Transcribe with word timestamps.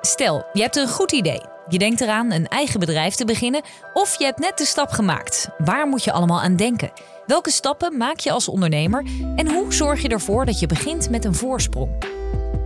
Stel, 0.00 0.46
je 0.52 0.60
hebt 0.60 0.76
een 0.76 0.88
goed 0.88 1.12
idee. 1.12 1.40
Je 1.68 1.78
denkt 1.78 2.00
eraan 2.00 2.32
een 2.32 2.48
eigen 2.48 2.80
bedrijf 2.80 3.14
te 3.14 3.24
beginnen 3.24 3.62
of 3.92 4.18
je 4.18 4.24
hebt 4.24 4.38
net 4.38 4.58
de 4.58 4.64
stap 4.64 4.90
gemaakt. 4.90 5.48
Waar 5.58 5.86
moet 5.86 6.04
je 6.04 6.12
allemaal 6.12 6.40
aan 6.40 6.56
denken? 6.56 6.90
Welke 7.26 7.50
stappen 7.50 7.96
maak 7.96 8.18
je 8.18 8.30
als 8.30 8.48
ondernemer 8.48 9.04
en 9.36 9.52
hoe 9.52 9.72
zorg 9.72 10.02
je 10.02 10.08
ervoor 10.08 10.44
dat 10.44 10.60
je 10.60 10.66
begint 10.66 11.10
met 11.10 11.24
een 11.24 11.34
voorsprong? 11.34 12.04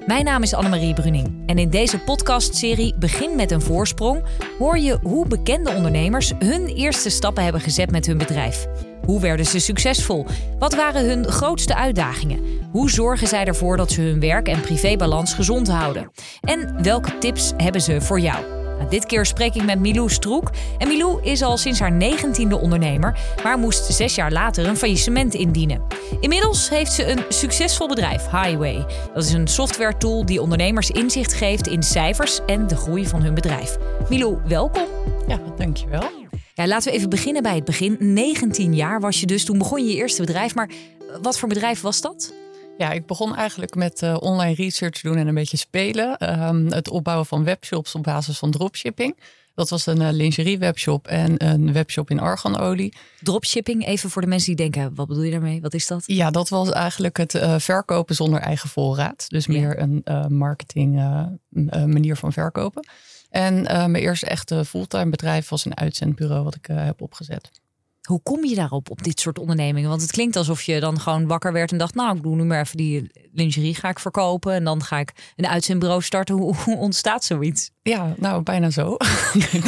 Mijn 0.07 0.25
naam 0.25 0.43
is 0.43 0.55
Annemarie 0.55 0.95
Bruning 0.95 1.43
en 1.47 1.59
in 1.59 1.71
deze 1.71 1.99
podcastserie 1.99 2.95
Begin 2.99 3.37
met 3.37 3.51
een 3.51 3.63
voorsprong 3.63 4.25
hoor 4.59 4.79
je 4.79 4.99
hoe 5.03 5.27
bekende 5.27 5.71
ondernemers 5.71 6.33
hun 6.39 6.67
eerste 6.67 7.11
stappen 7.11 7.43
hebben 7.43 7.61
gezet 7.61 7.91
met 7.91 8.07
hun 8.07 8.19
bedrijf. 8.19 8.67
Hoe 9.05 9.21
werden 9.21 9.47
ze 9.47 9.59
succesvol? 9.59 10.27
Wat 10.59 10.75
waren 10.75 11.09
hun 11.09 11.27
grootste 11.27 11.75
uitdagingen? 11.75 12.41
Hoe 12.71 12.91
zorgen 12.91 13.29
zij 13.29 13.45
ervoor 13.45 13.77
dat 13.77 13.91
ze 13.91 14.01
hun 14.01 14.21
werk- 14.21 14.49
en 14.49 14.61
privébalans 14.61 15.35
gezond 15.35 15.69
houden? 15.69 16.11
En 16.41 16.83
welke 16.83 17.19
tips 17.19 17.53
hebben 17.57 17.81
ze 17.81 18.01
voor 18.01 18.21
jou? 18.21 18.45
Nou, 18.79 18.95
dit 18.95 19.07
keer 19.07 19.27
spreek 19.27 19.55
ik 19.55 19.65
met 19.65 19.81
Milou 19.81 20.11
Stroek. 20.11 20.51
En 20.79 20.89
Milou 20.89 21.23
is 21.23 21.43
al 21.43 21.57
sinds 21.57 21.81
haar 21.81 21.93
negentiende 21.93 22.59
ondernemer, 22.59 23.19
maar 23.43 23.59
moest 23.59 23.93
zes 23.93 24.15
jaar 24.15 24.33
later 24.33 24.67
een 24.67 24.77
faillissement 24.77 25.35
indienen. 25.35 25.83
Inmiddels 26.21 26.69
heeft 26.69 26.93
ze 26.93 27.11
een 27.11 27.25
succesvol 27.29 27.89
bedrijf, 27.89 28.31
Highway. 28.31 28.87
Dat 29.15 29.25
is 29.25 29.33
een 29.33 29.49
software 29.49 29.97
tool 29.97 30.27
die 30.27 30.43
ondernemers 30.43 30.91
inzicht 30.91 31.33
geeft 31.33 31.67
in 31.67 31.83
cijfers 31.83 32.41
en 32.47 32.67
de 32.67 32.77
groei 32.77 33.07
van 33.07 33.23
hun 33.23 33.35
bedrijf. 33.35 33.79
Milou, 34.09 34.39
welkom. 34.47 34.87
Ja, 35.27 35.41
dankjewel. 35.57 36.22
Ja, 36.55 36.67
laten 36.67 36.91
we 36.91 36.97
even 36.97 37.11
beginnen 37.11 37.43
bij 37.43 37.55
het 37.55 37.65
begin. 37.65 37.97
19 37.99 38.75
jaar 38.75 39.01
was 39.01 39.21
je 39.21 39.27
dus, 39.27 39.45
toen 39.45 39.59
begon 39.59 39.85
je 39.85 39.91
je 39.91 39.97
eerste 39.97 40.21
bedrijf. 40.21 40.55
Maar 40.55 40.71
wat 41.23 41.39
voor 41.39 41.49
bedrijf 41.49 41.81
was 41.81 42.01
dat? 42.01 42.33
Ja, 42.79 42.91
ik 42.91 43.07
begon 43.07 43.37
eigenlijk 43.37 43.75
met 43.75 44.03
uh, 44.03 44.17
online 44.21 44.55
research 44.55 45.01
doen 45.01 45.17
en 45.17 45.27
een 45.27 45.35
beetje 45.35 45.57
spelen. 45.57 46.41
Um, 46.49 46.73
het 46.73 46.89
opbouwen 46.89 47.27
van 47.27 47.45
webshops 47.45 47.95
op 47.95 48.03
basis 48.03 48.39
van 48.39 48.51
dropshipping. 48.51 49.19
Dat 49.55 49.71
was 49.71 49.87
een 49.87 50.01
uh, 50.01 50.09
lingerie 50.11 50.59
webshop 50.59 51.07
en 51.07 51.45
een 51.47 51.73
webshop 51.73 52.11
in 52.11 52.21
arganolie. 52.21 52.95
Dropshipping, 53.21 53.87
even 53.87 54.11
voor 54.11 54.23
de 54.23 54.29
mensen 54.29 54.57
die 54.57 54.71
denken, 54.71 54.95
wat 54.95 55.07
bedoel 55.07 55.23
je 55.23 55.31
daarmee? 55.31 55.61
Wat 55.61 55.75
is 55.75 55.87
dat? 55.87 56.03
Ja, 56.07 56.31
dat 56.31 56.49
was 56.49 56.71
eigenlijk 56.71 57.17
het 57.17 57.39
verkopen 57.57 58.15
zonder 58.15 58.41
eigen 58.41 58.69
voorraad. 58.69 59.25
Dus 59.29 59.47
meer 59.47 59.77
ja. 59.77 59.89
een 60.05 60.37
marketing 60.37 60.95
manier 61.87 62.17
van 62.17 62.33
verkopen. 62.33 62.87
En 63.33 63.55
uh, 63.55 63.65
mijn 63.65 63.95
eerste 63.95 64.27
echte 64.27 64.65
fulltime 64.65 65.11
bedrijf 65.11 65.49
was 65.49 65.65
een 65.65 65.77
uitzendbureau 65.77 66.45
wat 66.45 66.55
ik 66.55 66.69
uh, 66.69 66.85
heb 66.85 67.01
opgezet. 67.03 67.51
Hoe 68.03 68.21
kom 68.23 68.45
je 68.45 68.55
daarop, 68.55 68.91
op 68.91 69.03
dit 69.03 69.21
soort 69.21 69.39
ondernemingen? 69.39 69.89
Want 69.89 70.03
het 70.03 70.11
klinkt 70.11 70.37
alsof 70.37 70.63
je 70.63 70.81
dan 70.81 71.01
gewoon 71.01 71.27
wakker 71.27 71.53
werd 71.53 71.73
en 71.73 71.79
dacht... 71.79 71.95
nou, 71.95 72.17
ik 72.17 72.23
doe 72.23 72.37
nu 72.37 72.45
maar 72.45 72.61
even 72.61 72.77
die 72.77 73.11
lingerie 73.33 73.75
ga 73.75 73.89
ik 73.89 73.99
verkopen... 73.99 74.53
en 74.53 74.65
dan 74.65 74.83
ga 74.83 74.99
ik 74.99 75.33
een 75.37 75.47
uitzendbureau 75.47 76.03
starten. 76.03 76.35
Hoe, 76.35 76.55
hoe 76.65 76.77
ontstaat 76.77 77.25
zoiets? 77.25 77.71
Ja, 77.83 78.15
nou, 78.17 78.43
bijna 78.43 78.71
zo. 78.71 78.97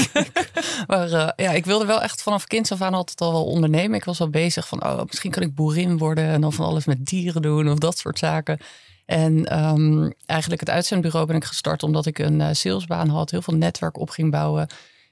maar 0.86 1.10
uh, 1.10 1.28
ja, 1.36 1.50
ik 1.50 1.64
wilde 1.64 1.86
wel 1.86 2.02
echt 2.02 2.22
vanaf 2.22 2.46
kinds 2.46 2.72
af 2.72 2.80
aan 2.80 2.94
altijd 2.94 3.20
al 3.20 3.32
wel 3.32 3.44
ondernemen. 3.44 3.96
Ik 3.96 4.04
was 4.04 4.20
al 4.20 4.30
bezig 4.30 4.68
van, 4.68 4.84
oh, 4.84 5.02
misschien 5.06 5.30
kan 5.30 5.42
ik 5.42 5.54
boerin 5.54 5.98
worden... 5.98 6.24
en 6.24 6.40
dan 6.40 6.52
van 6.52 6.66
alles 6.66 6.84
met 6.84 7.06
dieren 7.06 7.42
doen 7.42 7.70
of 7.70 7.78
dat 7.78 7.98
soort 7.98 8.18
zaken... 8.18 8.58
En 9.06 9.58
um, 9.58 10.12
eigenlijk 10.26 10.60
het 10.60 10.70
uitzendbureau 10.70 11.26
ben 11.26 11.36
ik 11.36 11.44
gestart 11.44 11.82
omdat 11.82 12.06
ik 12.06 12.18
een 12.18 12.40
uh, 12.40 12.48
salesbaan 12.52 13.08
had, 13.08 13.30
heel 13.30 13.42
veel 13.42 13.54
netwerk 13.54 13.98
op 13.98 14.10
ging 14.10 14.30
bouwen. 14.30 14.66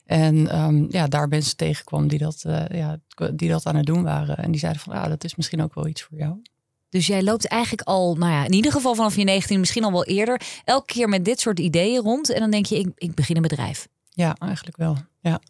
En 0.07 0.61
um, 0.61 0.87
ja, 0.91 1.07
daar 1.07 1.29
mensen 1.29 1.57
tegenkwam 1.57 2.09
die 2.09 2.19
dat, 2.19 2.43
uh, 2.47 2.65
ja, 2.69 2.99
die 3.33 3.49
dat 3.49 3.67
aan 3.67 3.77
het 3.77 3.87
doen 3.87 4.03
waren. 4.03 4.37
En 4.37 4.51
die 4.51 4.61
zeiden 4.61 4.83
van, 4.83 4.93
ah, 4.93 5.09
dat 5.09 5.25
is 5.25 5.35
misschien 5.35 5.63
ook 5.63 5.75
wel 5.75 5.87
iets 5.87 6.03
voor 6.03 6.19
jou. 6.19 6.43
Dus 6.89 7.07
jij 7.07 7.23
loopt 7.23 7.47
eigenlijk 7.47 7.89
al, 7.89 8.15
nou 8.15 8.33
ja, 8.33 8.45
in 8.45 8.53
ieder 8.53 8.73
geval 8.73 8.95
vanaf 8.95 9.17
je 9.17 9.25
19, 9.25 9.61
misschien 9.61 9.85
al 9.85 9.93
wel 9.93 10.05
eerder, 10.05 10.41
elke 10.65 10.93
keer 10.93 11.09
met 11.09 11.25
dit 11.25 11.41
soort 11.41 11.59
ideeën 11.59 12.03
rond. 12.03 12.31
En 12.31 12.41
dan 12.41 12.51
denk 12.51 12.67
je, 12.67 12.79
ik, 12.79 12.89
ik 12.97 13.15
begin 13.15 13.37
een 13.37 13.43
bedrijf. 13.43 13.89
Ja, 14.11 14.37
eigenlijk 14.39 14.77
wel. 14.77 14.97
Ja. 15.21 15.41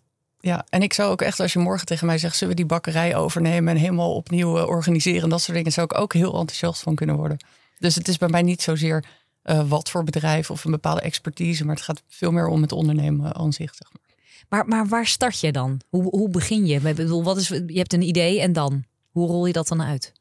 Ja, 0.40 0.64
en 0.68 0.82
ik 0.82 0.92
zou 0.92 1.10
ook 1.10 1.22
echt, 1.22 1.40
als 1.40 1.52
je 1.52 1.58
morgen 1.58 1.86
tegen 1.86 2.06
mij 2.06 2.18
zegt, 2.18 2.36
zullen 2.36 2.54
we 2.54 2.60
die 2.60 2.70
bakkerij 2.70 3.16
overnemen 3.16 3.74
en 3.74 3.80
helemaal 3.80 4.14
opnieuw 4.14 4.58
uh, 4.58 4.66
organiseren, 4.66 5.28
dat 5.28 5.40
soort 5.40 5.56
dingen, 5.56 5.72
zou 5.72 5.86
ik 5.90 5.98
ook 5.98 6.12
heel 6.12 6.38
enthousiast 6.38 6.82
van 6.82 6.94
kunnen 6.94 7.16
worden. 7.16 7.38
Dus 7.82 7.94
het 7.94 8.08
is 8.08 8.18
bij 8.18 8.28
mij 8.28 8.42
niet 8.42 8.62
zozeer 8.62 9.04
uh, 9.44 9.68
wat 9.68 9.90
voor 9.90 10.04
bedrijf 10.04 10.50
of 10.50 10.64
een 10.64 10.70
bepaalde 10.70 11.00
expertise, 11.00 11.64
maar 11.64 11.74
het 11.74 11.84
gaat 11.84 12.02
veel 12.08 12.32
meer 12.32 12.46
om 12.46 12.62
het 12.62 12.72
ondernemen 12.72 13.34
aan 13.34 13.52
zich. 13.52 13.74
Zeg 13.74 13.88
maar. 13.92 14.00
Maar, 14.48 14.68
maar 14.68 14.88
waar 14.88 15.06
start 15.06 15.40
je 15.40 15.52
dan? 15.52 15.80
Hoe, 15.88 16.02
hoe 16.02 16.28
begin 16.28 16.66
je? 16.66 16.74
Ik 16.74 16.96
bedoel, 16.96 17.22
wat 17.22 17.36
is, 17.36 17.48
je 17.48 17.78
hebt 17.78 17.92
een 17.92 18.02
idee 18.02 18.40
en 18.40 18.52
dan? 18.52 18.84
Hoe 19.10 19.26
rol 19.26 19.46
je 19.46 19.52
dat 19.52 19.68
dan 19.68 19.82
uit? 19.82 20.12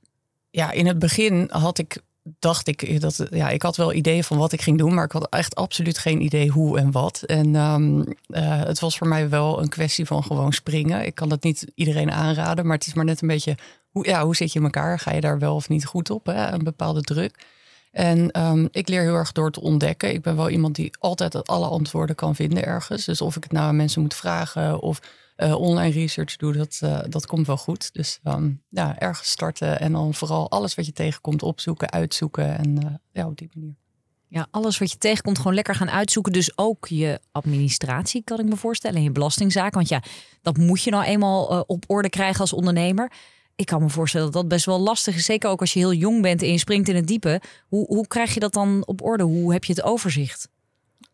Ja, 0.50 0.72
in 0.72 0.88
het 0.88 1.00
begin 1.00 1.48
had 1.52 1.78
ik, 1.78 2.02
dacht 2.40 2.68
ik, 2.68 3.02
dat, 3.02 3.28
ja, 3.30 3.50
ik 3.50 3.62
had 3.62 3.76
wel 3.76 3.94
ideeën 3.94 4.24
van 4.24 4.38
wat 4.38 4.52
ik 4.52 4.62
ging 4.62 4.78
doen, 4.78 4.94
maar 4.94 5.06
ik 5.06 5.12
had 5.12 5.30
echt 5.30 5.56
absoluut 5.56 5.98
geen 5.98 6.22
idee 6.22 6.50
hoe 6.50 6.80
en 6.80 6.92
wat. 6.92 7.24
En 7.24 7.56
um, 7.56 7.98
uh, 8.00 8.06
het 8.64 8.80
was 8.80 8.98
voor 8.98 9.08
mij 9.08 9.30
wel 9.30 9.62
een 9.62 9.70
kwestie 9.70 10.06
van 10.06 10.24
gewoon 10.24 10.54
springen. 10.54 11.06
Ik 11.06 11.16
kan 11.16 11.30
dat 11.30 11.44
niet 11.44 11.68
iedereen 11.76 12.12
aanraden, 12.12 12.66
maar 12.66 12.78
het 12.78 12.88
is 12.88 12.94
maar 12.94 13.06
net 13.06 13.22
een 13.22 13.28
beetje 13.28 13.58
hoe, 13.92 14.08
ja, 14.08 14.24
hoe 14.24 14.36
zit 14.36 14.52
je 14.54 14.60
in 14.60 14.66
elkaar? 14.66 15.00
Ga 15.00 15.14
je 15.14 15.22
daar 15.22 15.40
wel 15.40 15.56
of 15.56 15.70
niet 15.70 15.86
goed 15.86 16.10
op? 16.10 16.26
Hè? 16.26 16.52
Een 16.52 16.64
bepaalde 16.64 17.02
druk. 17.02 17.46
En 17.92 18.42
um, 18.42 18.68
ik 18.72 18.88
leer 18.88 19.02
heel 19.02 19.16
erg 19.16 19.32
door 19.32 19.52
te 19.52 19.62
ontdekken. 19.62 20.14
Ik 20.14 20.22
ben 20.22 20.36
wel 20.36 20.50
iemand 20.50 20.76
die 20.76 20.92
altijd 21.00 21.48
alle 21.48 21.68
antwoorden 21.68 22.16
kan 22.16 22.36
vinden 22.36 22.66
ergens. 22.66 23.06
Dus 23.06 23.22
of 23.22 23.36
ik 23.36 23.44
het 23.44 23.52
nou 23.52 23.66
aan 23.66 23.76
mensen 23.76 24.02
moet 24.02 24.14
vragen 24.14 24.82
of 24.82 25.00
uh, 25.38 25.56
online 25.56 25.94
research 25.94 26.36
doe, 26.36 26.54
dat, 26.54 26.80
uh, 26.84 27.00
dat 27.10 27.26
komt 27.26 27.48
wel 27.48 27.58
goed. 27.58 27.94
Dus 27.94 28.20
um, 28.24 28.64
ja, 28.70 29.00
ergens 29.00 29.30
starten 29.30 29.80
en 29.80 29.92
dan 29.92 30.14
vooral 30.14 30.52
alles 30.52 30.76
wat 30.76 30.86
je 30.86 30.94
tegenkomt 30.94 31.44
opzoeken, 31.44 31.92
uitzoeken. 31.92 32.58
En 32.58 32.86
uh, 32.86 32.92
ja, 33.12 33.28
op 33.28 33.38
die 33.38 33.50
manier. 33.54 33.76
Ja, 34.28 34.48
alles 34.52 34.78
wat 34.78 34.92
je 34.92 34.98
tegenkomt 34.98 35.38
gewoon 35.38 35.54
lekker 35.54 35.76
gaan 35.76 35.90
uitzoeken. 35.90 36.34
Dus 36.34 36.58
ook 36.58 36.88
je 36.88 37.20
administratie, 37.32 38.24
kan 38.24 38.40
ik 38.40 38.46
me 38.46 38.56
voorstellen. 38.56 38.98
En 38.98 39.04
je 39.04 39.12
belastingzaken. 39.12 39.74
Want 39.74 39.90
ja, 39.90 40.04
dat 40.42 40.58
moet 40.58 40.84
je 40.84 40.92
nou 40.92 41.04
eenmaal 41.04 41.64
op 41.68 41.84
orde 41.88 42.10
krijgen 42.10 42.40
als 42.40 42.54
ondernemer 42.54 43.12
ik 43.62 43.68
kan 43.68 43.82
me 43.82 43.90
voorstellen 43.90 44.26
dat 44.26 44.42
dat 44.42 44.48
best 44.48 44.66
wel 44.66 44.80
lastig 44.80 45.16
is. 45.16 45.26
Zeker 45.26 45.50
ook 45.50 45.60
als 45.60 45.74
je 45.74 45.80
heel 45.80 45.94
jong 45.94 46.22
bent 46.22 46.42
en 46.42 46.52
je 46.52 46.58
springt 46.58 46.90
in 46.90 46.96
het 46.96 47.08
diepe. 47.08 47.42
Hoe, 47.68 47.86
hoe 47.86 48.08
krijg 48.08 48.34
je 48.34 48.40
dat 48.40 48.54
dan 48.54 48.84
op 48.86 49.02
orde? 49.02 49.24
Hoe 49.24 49.54
heb 49.54 49.64
je 49.64 49.74
het 49.74 49.84
overzicht? 49.84 50.50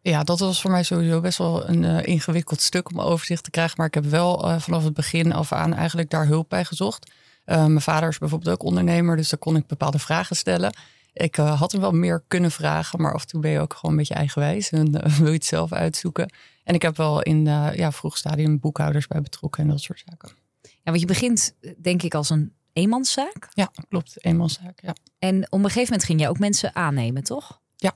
Ja, 0.02 0.24
dat 0.24 0.40
was 0.40 0.62
voor 0.62 0.72
mij 0.72 0.84
sowieso 0.84 1.22
best 1.22 1.38
wel 1.38 1.70
een 1.70 1.84
uh, 1.84 2.06
ingewikkeld 2.06 2.62
stuk 2.62 2.90
om 2.90 3.00
overzicht 3.00 3.44
te 3.44 3.50
krijgen. 3.50 3.74
Maar 3.78 3.88
ik 3.88 3.94
heb 3.94 4.06
wel 4.06 4.46
uh, 4.46 4.60
vanaf 4.60 4.84
het 4.84 4.94
begin 4.94 5.34
af 5.34 5.52
aan 5.52 5.74
eigenlijk 5.74 6.10
daar 6.10 6.28
hulp 6.28 6.50
bij 6.50 6.66
gezocht. 6.66 7.12
Uh, 7.46 7.66
mijn 7.66 7.82
vader 7.82 8.10
is 8.10 8.18
bijvoorbeeld 8.18 8.54
ook 8.54 8.64
ondernemer, 8.64 9.16
dus 9.16 9.30
daar 9.30 9.40
kon 9.40 9.56
ik 9.56 9.68
bepaalde 9.68 10.00
vragen 10.00 10.36
stellen. 10.36 10.74
Ik 11.14 11.36
had 11.36 11.72
hem 11.72 11.82
wel 11.82 11.92
meer 11.92 12.24
kunnen 12.28 12.52
vragen, 12.52 13.02
maar 13.02 13.14
af 13.14 13.22
en 13.22 13.28
toe 13.28 13.42
ben 13.42 13.52
je 13.52 13.60
ook 13.60 13.74
gewoon 13.74 13.92
een 13.92 13.98
beetje 13.98 14.14
eigenwijs 14.14 14.70
en 14.70 14.92
wil 15.18 15.28
je 15.28 15.34
het 15.34 15.46
zelf 15.46 15.72
uitzoeken. 15.72 16.32
En 16.64 16.76
ik 16.76 16.82
heb 16.82 16.98
wel 16.98 17.22
in 17.22 17.46
ja, 17.74 17.92
vroeg 17.92 18.18
stadium 18.18 18.60
boekhouders 18.60 19.08
bij 19.08 19.22
betrokken 19.22 19.64
en 19.64 19.70
dat 19.70 19.82
soort 19.82 20.04
zaken. 20.10 20.47
Want 20.92 21.00
je 21.00 21.06
begint 21.06 21.54
denk 21.78 22.04
ik 22.04 22.14
als 22.14 22.30
een 22.30 22.54
eenmanszaak. 22.74 23.50
Ja, 23.54 23.72
klopt. 23.90 24.26
Eenmanszaak, 24.26 24.80
ja. 24.82 24.96
En 25.20 25.44
op 25.44 25.60
een 25.60 25.66
gegeven 25.66 25.84
moment 25.84 26.04
ging 26.04 26.22
je 26.22 26.30
ook 26.30 26.40
mensen 26.40 26.76
aannemen, 26.76 27.24
toch? 27.24 27.62
Ja, 27.76 27.96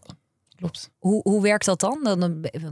klopt. 0.56 0.90
Hoe, 1.00 1.22
hoe 1.22 1.42
werkt 1.42 1.66
dat 1.66 1.80
dan? 1.80 2.00
dan? 2.04 2.20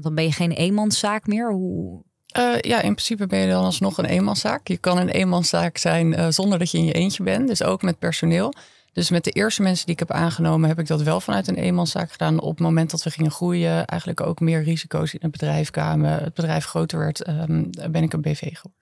Dan 0.02 0.16
ben 0.16 0.24
je 0.24 0.32
geen 0.32 0.52
eenmanszaak 0.52 1.28
meer? 1.28 1.52
Hoe... 1.52 2.04
Uh, 2.38 2.60
ja, 2.60 2.82
in 2.82 2.94
principe 2.94 3.28
ben 3.28 3.40
je 3.40 3.50
dan 3.50 3.64
alsnog 3.64 3.98
een 3.98 4.06
eenmanszaak. 4.06 4.68
Je 4.68 4.78
kan 4.78 4.98
een 4.98 5.10
eenmanszaak 5.10 5.78
zijn 5.78 6.14
uh, 6.14 6.28
zonder 6.30 6.60
dat 6.60 6.72
je 6.72 6.78
in 6.78 6.86
je 6.86 6.94
eentje 6.94 7.24
bent. 7.24 7.48
Dus 7.48 7.64
ook 7.64 7.82
met 7.82 8.00
personeel. 8.00 8.54
Dus 8.94 9.10
met 9.10 9.24
de 9.24 9.32
eerste 9.32 9.62
mensen 9.62 9.86
die 9.86 9.94
ik 9.94 10.00
heb 10.00 10.12
aangenomen, 10.12 10.70
heb 10.70 10.80
ik 10.80 10.88
dat 10.88 11.02
wel 11.02 11.22
vanuit 11.22 11.48
een 11.48 11.56
eenmanszaak 11.56 12.12
gedaan. 12.12 12.40
Op 12.40 12.50
het 12.50 12.60
moment 12.60 12.92
dat 12.92 13.04
we 13.04 13.10
gingen 13.10 13.32
groeien, 13.32 13.86
eigenlijk 13.86 14.22
ook 14.22 14.40
meer 14.40 14.64
risico's 14.64 15.14
in 15.14 15.20
het 15.22 15.32
bedrijf 15.32 15.70
kwamen. 15.70 16.24
Het 16.24 16.34
bedrijf 16.34 16.66
groter 16.66 17.00
werd, 17.00 17.28
um, 17.28 17.70
ben 17.92 18.04
ik 18.04 18.14
een 18.14 18.22
BV 18.22 18.40
geworden. 18.40 18.79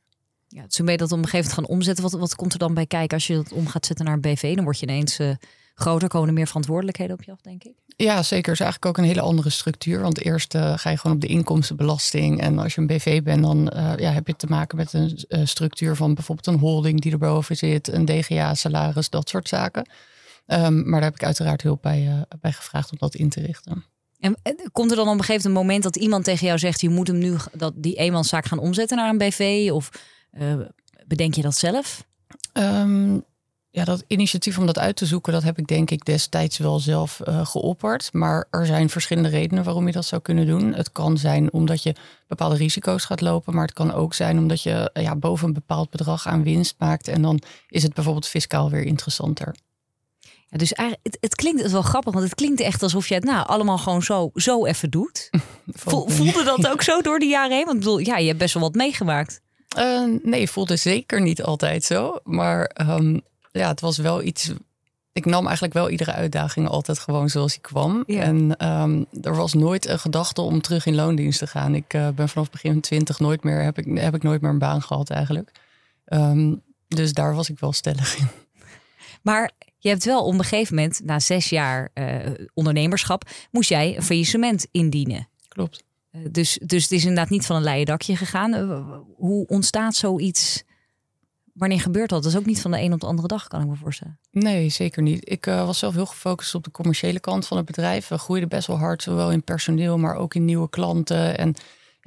Ja, 0.47 0.67
toen 0.67 0.85
ben 0.85 0.93
je 0.93 0.99
dat 0.99 1.11
op 1.11 1.17
een 1.17 1.23
gegeven 1.23 1.49
moment 1.49 1.67
gaan 1.67 1.77
omzetten. 1.77 2.03
Wat, 2.03 2.13
wat 2.13 2.35
komt 2.35 2.53
er 2.53 2.59
dan 2.59 2.73
bij 2.73 2.85
kijken 2.85 3.17
als 3.17 3.27
je 3.27 3.35
dat 3.35 3.51
om 3.51 3.67
gaat 3.67 3.85
zetten 3.85 4.05
naar 4.05 4.13
een 4.13 4.21
BV? 4.21 4.55
Dan 4.55 4.63
word 4.63 4.79
je 4.79 4.85
ineens 4.85 5.19
uh, 5.19 5.31
groter, 5.75 6.07
komen 6.07 6.27
er 6.27 6.33
meer 6.33 6.47
verantwoordelijkheden 6.47 7.15
op 7.15 7.23
je 7.23 7.31
af, 7.31 7.41
denk 7.41 7.63
ik. 7.63 7.73
Ja, 7.95 8.23
zeker. 8.23 8.51
is 8.51 8.59
eigenlijk 8.59 8.85
ook 8.85 8.97
een 9.03 9.09
hele 9.09 9.21
andere 9.21 9.49
structuur. 9.49 10.01
Want 10.01 10.21
eerst 10.21 10.55
uh, 10.55 10.77
ga 10.77 10.89
je 10.89 10.97
gewoon 10.97 11.15
op 11.15 11.21
de 11.21 11.27
inkomstenbelasting. 11.27 12.41
En 12.41 12.59
als 12.59 12.75
je 12.75 12.81
een 12.81 12.87
BV 12.87 13.23
bent, 13.23 13.41
dan 13.43 13.71
uh, 13.75 13.93
ja, 13.97 14.11
heb 14.11 14.27
je 14.27 14.35
te 14.35 14.47
maken 14.47 14.77
met 14.77 14.93
een 14.93 15.47
structuur 15.47 15.95
van 15.95 16.13
bijvoorbeeld 16.13 16.47
een 16.47 16.59
holding 16.59 17.01
die 17.01 17.11
erboven 17.11 17.57
zit, 17.57 17.87
een 17.87 18.05
DGA-salaris, 18.05 19.09
dat 19.09 19.29
soort 19.29 19.47
zaken. 19.47 19.89
Um, 20.47 20.89
maar 20.89 20.99
daar 20.99 21.09
heb 21.09 21.19
ik 21.19 21.23
uiteraard 21.23 21.61
hulp 21.61 21.81
bij, 21.81 22.25
bij 22.41 22.51
gevraagd 22.51 22.91
om 22.91 22.97
dat 22.99 23.15
in 23.15 23.29
te 23.29 23.41
richten. 23.41 23.85
En 24.19 24.37
komt 24.71 24.91
er 24.91 24.97
dan 24.97 25.07
op 25.07 25.17
een 25.17 25.23
gegeven 25.23 25.51
moment 25.51 25.83
dat 25.83 25.95
iemand 25.95 26.23
tegen 26.23 26.45
jou 26.47 26.59
zegt: 26.59 26.81
je 26.81 26.89
moet 26.89 27.07
hem 27.07 27.17
nu 27.17 27.35
dat 27.53 27.73
die 27.75 27.95
eenmanszaak 27.95 28.45
gaan 28.45 28.59
omzetten 28.59 28.97
naar 28.97 29.09
een 29.09 29.17
BV? 29.17 29.69
Of 29.71 29.89
bedenk 31.07 31.33
je 31.33 31.41
dat 31.41 31.55
zelf? 31.55 32.05
Um, 32.53 33.23
ja, 33.77 33.83
dat 33.83 34.03
initiatief 34.07 34.57
om 34.57 34.65
dat 34.65 34.79
uit 34.79 34.95
te 34.95 35.05
zoeken, 35.05 35.33
dat 35.33 35.43
heb 35.43 35.57
ik 35.57 35.67
denk 35.67 35.91
ik 35.91 36.05
destijds 36.05 36.57
wel 36.57 36.79
zelf 36.79 37.21
uh, 37.27 37.45
geopperd. 37.45 38.09
Maar 38.13 38.47
er 38.49 38.65
zijn 38.65 38.89
verschillende 38.89 39.29
redenen 39.29 39.63
waarom 39.63 39.85
je 39.85 39.91
dat 39.91 40.05
zou 40.05 40.21
kunnen 40.21 40.47
doen. 40.47 40.73
Het 40.73 40.91
kan 40.91 41.17
zijn 41.17 41.53
omdat 41.53 41.83
je 41.83 41.95
bepaalde 42.27 42.55
risico's 42.55 43.05
gaat 43.05 43.21
lopen, 43.21 43.53
maar 43.53 43.65
het 43.65 43.73
kan 43.73 43.93
ook 43.93 44.13
zijn 44.13 44.37
omdat 44.37 44.61
je 44.61 44.89
ja, 44.93 45.15
boven 45.15 45.47
een 45.47 45.53
bepaald 45.53 45.89
bedrag 45.89 46.27
aan 46.27 46.43
winst 46.43 46.75
maakt. 46.77 47.07
En 47.07 47.21
dan 47.21 47.41
is 47.69 47.83
het 47.83 47.93
bijvoorbeeld 47.93 48.27
fiscaal 48.27 48.69
weer 48.69 48.83
interessanter. 48.83 49.55
Ja, 50.49 50.57
dus 50.57 50.73
eigenlijk, 50.73 51.07
het, 51.07 51.17
het 51.21 51.35
klinkt 51.35 51.71
wel 51.71 51.81
grappig, 51.81 52.13
want 52.13 52.25
het 52.25 52.35
klinkt 52.35 52.61
echt 52.61 52.83
alsof 52.83 53.07
je 53.07 53.13
het 53.13 53.23
nou 53.23 53.47
allemaal 53.47 53.77
gewoon 53.77 54.03
zo, 54.03 54.29
zo 54.33 54.65
even 54.65 54.89
doet. 54.89 55.29
voelde 55.75 56.43
dat 56.43 56.67
ook 56.67 56.81
zo 56.81 57.01
door 57.01 57.19
de 57.19 57.25
jaren 57.25 57.55
heen? 57.55 57.65
Want 57.65 57.77
ik 57.77 57.83
bedoel, 57.83 57.99
ja, 57.99 58.17
je 58.17 58.27
hebt 58.27 58.39
best 58.39 58.53
wel 58.53 58.63
wat 58.63 58.75
meegemaakt. 58.75 59.41
Uh, 59.77 60.19
nee, 60.23 60.49
voelde 60.49 60.75
zeker 60.75 61.21
niet 61.21 61.43
altijd 61.43 61.83
zo. 61.83 62.19
Maar 62.23 62.65
ehm, 62.65 63.19
ja, 63.51 63.67
het 63.67 63.81
was 63.81 63.97
wel 63.97 64.23
iets. 64.23 64.51
Ik 65.11 65.25
nam 65.25 65.45
eigenlijk 65.45 65.73
wel 65.73 65.89
iedere 65.89 66.11
uitdaging 66.11 66.67
altijd 66.67 66.99
gewoon 66.99 67.29
zoals 67.29 67.51
die 67.51 67.61
kwam. 67.61 68.03
En 68.07 68.67
um, 68.67 69.05
er 69.21 69.35
was 69.35 69.53
nooit 69.53 69.87
een 69.87 69.99
gedachte 69.99 70.41
om 70.41 70.61
terug 70.61 70.85
in 70.85 70.95
loondienst 70.95 71.39
te 71.39 71.47
gaan. 71.47 71.75
Ik 71.75 71.93
uh, 71.93 72.07
ben 72.09 72.29
vanaf 72.29 72.49
begin 72.49 72.81
20 72.81 73.19
nooit 73.19 73.43
meer, 73.43 73.63
heb 73.63 73.77
ik, 73.77 73.97
heb 73.97 74.15
ik 74.15 74.23
nooit 74.23 74.41
meer 74.41 74.51
een 74.51 74.59
baan 74.59 74.81
gehad 74.81 75.09
eigenlijk. 75.09 75.51
Um, 76.05 76.61
dus 76.87 77.13
daar 77.13 77.35
was 77.35 77.49
ik 77.49 77.59
wel 77.59 77.73
stellig 77.73 78.17
in. 78.17 78.27
Maar 79.21 79.51
je 79.77 79.89
hebt 79.89 80.05
wel 80.05 80.25
op 80.25 80.33
een 80.33 80.43
gegeven 80.43 80.75
moment, 80.75 81.01
na 81.03 81.19
zes 81.19 81.49
jaar 81.49 81.89
uh, 81.93 82.15
ondernemerschap, 82.53 83.29
moest 83.51 83.69
jij 83.69 83.95
een 83.95 84.03
faillissement 84.03 84.67
indienen. 84.71 85.27
Klopt. 85.47 85.83
Uh, 86.17 86.27
dus, 86.31 86.59
dus 86.65 86.83
het 86.83 86.91
is 86.91 87.01
inderdaad 87.01 87.29
niet 87.29 87.45
van 87.45 87.55
een 87.55 87.63
leien 87.63 87.85
dakje 87.85 88.15
gegaan. 88.15 88.53
Uh, 88.53 88.97
hoe 89.15 89.47
ontstaat 89.47 89.95
zoiets? 89.95 90.63
Wanneer 91.53 91.81
gebeurt 91.81 92.09
dat? 92.09 92.23
Dat 92.23 92.31
is 92.31 92.37
ook 92.37 92.45
niet 92.45 92.61
van 92.61 92.71
de 92.71 92.81
een 92.81 92.93
op 92.93 92.99
de 92.99 93.07
andere 93.07 93.27
dag, 93.27 93.47
kan 93.47 93.61
ik 93.61 93.67
me 93.67 93.75
voorstellen. 93.75 94.19
Nee, 94.31 94.69
zeker 94.69 95.01
niet. 95.01 95.29
Ik 95.29 95.45
was 95.45 95.79
zelf 95.79 95.93
heel 95.93 96.05
gefocust 96.05 96.55
op 96.55 96.63
de 96.63 96.71
commerciële 96.71 97.19
kant 97.19 97.47
van 97.47 97.57
het 97.57 97.65
bedrijf. 97.65 98.07
We 98.07 98.17
groeiden 98.17 98.49
best 98.49 98.67
wel 98.67 98.77
hard, 98.77 99.03
zowel 99.03 99.31
in 99.31 99.43
personeel, 99.43 99.97
maar 99.97 100.15
ook 100.15 100.35
in 100.35 100.45
nieuwe 100.45 100.69
klanten. 100.69 101.37
En 101.37 101.55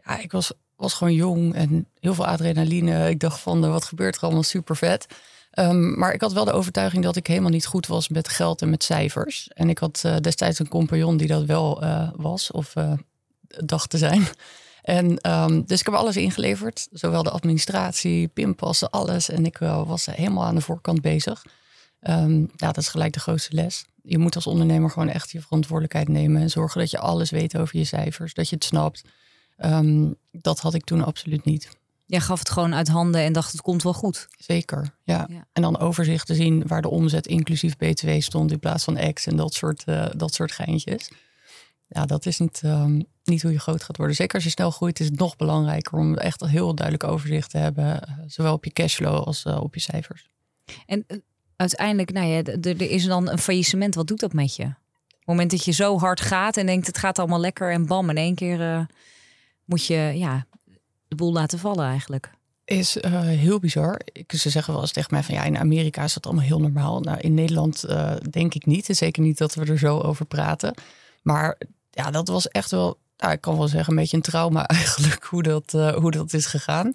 ja, 0.04 0.18
ik 0.18 0.32
was, 0.32 0.52
was 0.76 0.94
gewoon 0.94 1.14
jong 1.14 1.54
en 1.54 1.86
heel 2.00 2.14
veel 2.14 2.26
adrenaline. 2.26 3.08
Ik 3.08 3.20
dacht 3.20 3.40
van, 3.40 3.60
wat 3.70 3.84
gebeurt 3.84 4.16
er 4.16 4.22
allemaal 4.22 4.42
super 4.42 4.76
vet. 4.76 5.06
Um, 5.58 5.98
maar 5.98 6.12
ik 6.12 6.20
had 6.20 6.32
wel 6.32 6.44
de 6.44 6.52
overtuiging 6.52 7.04
dat 7.04 7.16
ik 7.16 7.26
helemaal 7.26 7.50
niet 7.50 7.66
goed 7.66 7.86
was 7.86 8.08
met 8.08 8.28
geld 8.28 8.62
en 8.62 8.70
met 8.70 8.84
cijfers. 8.84 9.48
En 9.48 9.68
ik 9.68 9.78
had 9.78 10.08
destijds 10.20 10.58
een 10.58 10.68
compagnon 10.68 11.16
die 11.16 11.28
dat 11.28 11.44
wel 11.44 11.84
was, 12.16 12.50
of 12.50 12.74
dacht 13.64 13.90
te 13.90 13.98
zijn. 13.98 14.26
En 14.82 15.30
um, 15.30 15.64
dus 15.66 15.80
ik 15.80 15.86
heb 15.86 15.94
alles 15.94 16.16
ingeleverd, 16.16 16.88
zowel 16.92 17.22
de 17.22 17.30
administratie, 17.30 18.28
pinpassen, 18.28 18.90
alles. 18.90 19.28
En 19.28 19.46
ik 19.46 19.58
was 19.58 20.06
helemaal 20.06 20.44
aan 20.44 20.54
de 20.54 20.60
voorkant 20.60 21.00
bezig. 21.00 21.44
Um, 22.02 22.50
ja, 22.56 22.66
dat 22.66 22.76
is 22.76 22.88
gelijk 22.88 23.12
de 23.12 23.20
grootste 23.20 23.54
les. 23.54 23.84
Je 24.02 24.18
moet 24.18 24.34
als 24.34 24.46
ondernemer 24.46 24.90
gewoon 24.90 25.08
echt 25.08 25.30
je 25.30 25.40
verantwoordelijkheid 25.40 26.08
nemen 26.08 26.42
en 26.42 26.50
zorgen 26.50 26.80
dat 26.80 26.90
je 26.90 26.98
alles 26.98 27.30
weet 27.30 27.56
over 27.56 27.78
je 27.78 27.84
cijfers, 27.84 28.34
dat 28.34 28.48
je 28.48 28.54
het 28.54 28.64
snapt. 28.64 29.02
dat 30.32 30.60
had 30.60 30.74
ik 30.74 30.84
toen 30.84 31.04
absoluut 31.04 31.44
niet. 31.44 31.68
Jij 32.06 32.20
gaf 32.20 32.38
het 32.38 32.50
gewoon 32.50 32.74
uit 32.74 32.88
handen 32.88 33.20
en 33.20 33.32
dacht 33.32 33.52
het 33.52 33.60
komt 33.60 33.82
wel 33.82 33.94
goed. 33.94 34.28
Zeker, 34.38 34.94
ja. 35.02 35.28
En 35.52 35.62
dan 35.62 35.78
overzicht 35.78 36.26
te 36.26 36.34
zien 36.34 36.66
waar 36.66 36.82
de 36.82 36.90
omzet 36.90 37.26
inclusief 37.26 37.76
BTW 37.76 38.08
stond 38.18 38.52
in 38.52 38.58
plaats 38.58 38.84
van 38.84 39.12
X 39.12 39.26
en 39.26 39.36
dat 39.36 39.54
soort, 39.54 39.82
uh, 39.86 40.06
dat 40.16 40.34
soort 40.34 40.52
geintjes. 40.52 41.10
Ja, 41.92 42.06
dat 42.06 42.26
is 42.26 42.38
niet, 42.38 42.62
um, 42.64 43.04
niet 43.24 43.42
hoe 43.42 43.52
je 43.52 43.58
groot 43.58 43.82
gaat 43.82 43.96
worden. 43.96 44.16
Zeker 44.16 44.34
als 44.34 44.44
je 44.44 44.50
snel 44.50 44.70
groeit 44.70 45.00
is 45.00 45.06
het 45.06 45.18
nog 45.18 45.36
belangrijker 45.36 45.98
om 45.98 46.16
echt 46.16 46.40
een 46.40 46.48
heel 46.48 46.74
duidelijk 46.74 47.10
overzicht 47.12 47.50
te 47.50 47.58
hebben. 47.58 47.84
Uh, 47.84 48.14
zowel 48.26 48.52
op 48.52 48.64
je 48.64 48.72
cashflow 48.72 49.24
als 49.24 49.44
uh, 49.44 49.60
op 49.60 49.74
je 49.74 49.80
cijfers. 49.80 50.28
En 50.86 51.06
uiteindelijk, 51.56 52.12
nou 52.12 52.26
ja, 52.26 52.42
er 52.42 52.80
is 52.80 53.04
dan 53.04 53.28
een 53.28 53.38
faillissement. 53.38 53.94
Wat 53.94 54.06
doet 54.06 54.20
dat 54.20 54.32
met 54.32 54.56
je? 54.56 54.64
Op 54.64 54.74
het 55.08 55.26
moment 55.26 55.50
dat 55.50 55.64
je 55.64 55.72
zo 55.72 55.98
hard 55.98 56.20
gaat 56.20 56.56
en 56.56 56.66
denkt 56.66 56.86
het 56.86 56.98
gaat 56.98 57.18
allemaal 57.18 57.40
lekker 57.40 57.72
en 57.72 57.86
bam, 57.86 58.10
in 58.10 58.16
één 58.16 58.34
keer 58.34 58.86
moet 59.64 59.86
je 59.86 60.12
ja, 60.14 60.46
de 61.08 61.16
boel 61.16 61.32
laten 61.32 61.58
vallen 61.58 61.86
eigenlijk? 61.86 62.30
Is 62.64 62.96
uh, 62.96 63.20
heel 63.20 63.58
bizar. 63.58 64.00
Ik, 64.04 64.32
ze 64.32 64.50
zeggen 64.50 64.72
wel 64.72 64.82
eens 64.82 64.92
tegen 64.92 65.14
mij 65.14 65.22
van 65.22 65.34
ja, 65.34 65.42
in 65.44 65.58
Amerika 65.58 66.04
is 66.04 66.14
dat 66.14 66.26
allemaal 66.26 66.44
heel 66.44 66.60
normaal. 66.60 67.00
Nou, 67.00 67.18
in 67.18 67.34
Nederland 67.34 67.84
uh, 67.88 68.12
denk 68.30 68.54
ik 68.54 68.66
niet. 68.66 68.88
En 68.88 68.94
zeker 68.94 69.22
niet 69.22 69.38
dat 69.38 69.54
we 69.54 69.64
er 69.64 69.78
zo 69.78 69.98
over 69.98 70.26
praten. 70.26 70.74
Maar 71.22 71.58
ja, 71.90 72.10
dat 72.10 72.28
was 72.28 72.48
echt 72.48 72.70
wel, 72.70 72.98
nou, 73.16 73.32
ik 73.32 73.40
kan 73.40 73.56
wel 73.56 73.68
zeggen, 73.68 73.92
een 73.92 73.98
beetje 73.98 74.16
een 74.16 74.22
trauma 74.22 74.66
eigenlijk 74.78 75.24
hoe 75.24 75.42
dat, 75.42 75.72
uh, 75.76 75.94
hoe 75.94 76.10
dat 76.10 76.32
is 76.32 76.46
gegaan. 76.46 76.92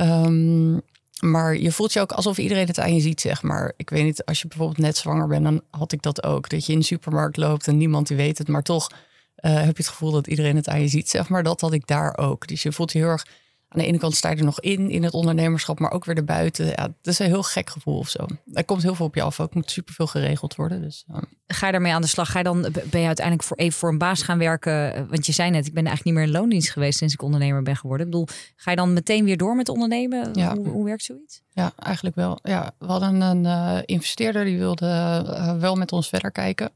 Um, 0.00 0.80
maar 1.20 1.56
je 1.56 1.72
voelt 1.72 1.92
je 1.92 2.00
ook 2.00 2.12
alsof 2.12 2.38
iedereen 2.38 2.66
het 2.66 2.78
aan 2.78 2.94
je 2.94 3.00
ziet, 3.00 3.20
zeg 3.20 3.42
maar. 3.42 3.72
Ik 3.76 3.90
weet 3.90 4.04
niet, 4.04 4.24
als 4.24 4.40
je 4.40 4.48
bijvoorbeeld 4.48 4.78
net 4.78 4.96
zwanger 4.96 5.26
bent, 5.26 5.44
dan 5.44 5.62
had 5.70 5.92
ik 5.92 6.02
dat 6.02 6.22
ook. 6.22 6.48
Dat 6.48 6.66
je 6.66 6.72
in 6.72 6.78
de 6.78 6.84
supermarkt 6.84 7.36
loopt 7.36 7.68
en 7.68 7.76
niemand 7.76 8.06
die 8.06 8.16
weet 8.16 8.38
het, 8.38 8.48
maar 8.48 8.62
toch 8.62 8.90
heb 9.34 9.76
je 9.76 9.82
het 9.82 9.88
gevoel 9.88 10.10
dat 10.10 10.26
iedereen 10.26 10.56
het 10.56 10.68
aan 10.68 10.80
je 10.80 10.88
ziet, 10.88 11.10
zeg 11.10 11.28
maar. 11.28 11.42
Dat 11.42 11.60
had 11.60 11.72
ik 11.72 11.86
daar 11.86 12.16
ook. 12.18 12.46
Dus 12.46 12.62
je 12.62 12.72
voelt 12.72 12.92
je 12.92 12.98
heel 12.98 13.08
erg 13.08 13.26
aan 13.68 13.80
de 13.80 13.86
ene 13.86 13.98
kant 13.98 14.14
sta 14.14 14.30
je 14.30 14.36
er 14.36 14.44
nog 14.44 14.60
in, 14.60 14.90
in 14.90 15.02
het 15.02 15.12
ondernemerschap, 15.12 15.78
maar 15.78 15.90
ook 15.90 16.04
weer 16.04 16.16
erbuiten. 16.16 16.66
Ja, 16.66 16.74
dat 16.76 17.12
is 17.12 17.18
een 17.18 17.26
heel 17.26 17.42
gek 17.42 17.70
gevoel 17.70 17.98
of 17.98 18.08
zo. 18.08 18.26
Er 18.52 18.64
komt 18.64 18.82
heel 18.82 18.94
veel 18.94 19.06
op 19.06 19.14
je 19.14 19.22
af. 19.22 19.40
Ook 19.40 19.54
moet 19.54 19.70
superveel 19.70 20.06
geregeld 20.06 20.54
worden. 20.54 20.82
Dus, 20.82 21.04
Ga 21.46 21.66
je 21.66 21.72
daarmee 21.72 21.92
aan 21.92 22.02
de 22.02 22.08
slag? 22.08 22.30
Ga 22.30 22.38
je 22.38 22.44
dan, 22.44 22.60
ben 22.62 23.00
je 23.00 23.06
uiteindelijk 23.06 23.46
voor 23.46 23.56
even 23.56 23.78
voor 23.78 23.88
een 23.88 23.98
baas 23.98 24.22
gaan 24.22 24.38
werken? 24.38 25.08
Want 25.08 25.26
je 25.26 25.32
zei 25.32 25.50
net, 25.50 25.66
ik 25.66 25.74
ben 25.74 25.86
eigenlijk 25.86 26.04
niet 26.04 26.14
meer 26.14 26.34
in 26.34 26.40
loondienst 26.40 26.70
geweest 26.70 26.98
sinds 26.98 27.14
ik 27.14 27.22
ondernemer 27.22 27.62
ben 27.62 27.76
geworden. 27.76 28.06
Ik 28.06 28.12
bedoel, 28.12 28.28
ga 28.56 28.70
je 28.70 28.76
dan 28.76 28.92
meteen 28.92 29.24
weer 29.24 29.36
door 29.36 29.56
met 29.56 29.68
ondernemen? 29.68 30.28
Ja. 30.32 30.56
Hoe, 30.56 30.68
hoe 30.68 30.84
werkt 30.84 31.02
zoiets? 31.02 31.42
Ja, 31.52 31.72
eigenlijk 31.78 32.16
wel. 32.16 32.38
Ja, 32.42 32.70
we 32.78 32.86
hadden 32.86 33.20
een 33.20 33.44
uh, 33.44 33.78
investeerder 33.84 34.44
die 34.44 34.58
wilde 34.58 34.86
uh, 34.86 35.58
wel 35.58 35.74
met 35.74 35.92
ons 35.92 36.08
verder 36.08 36.32
kijken. 36.32 36.72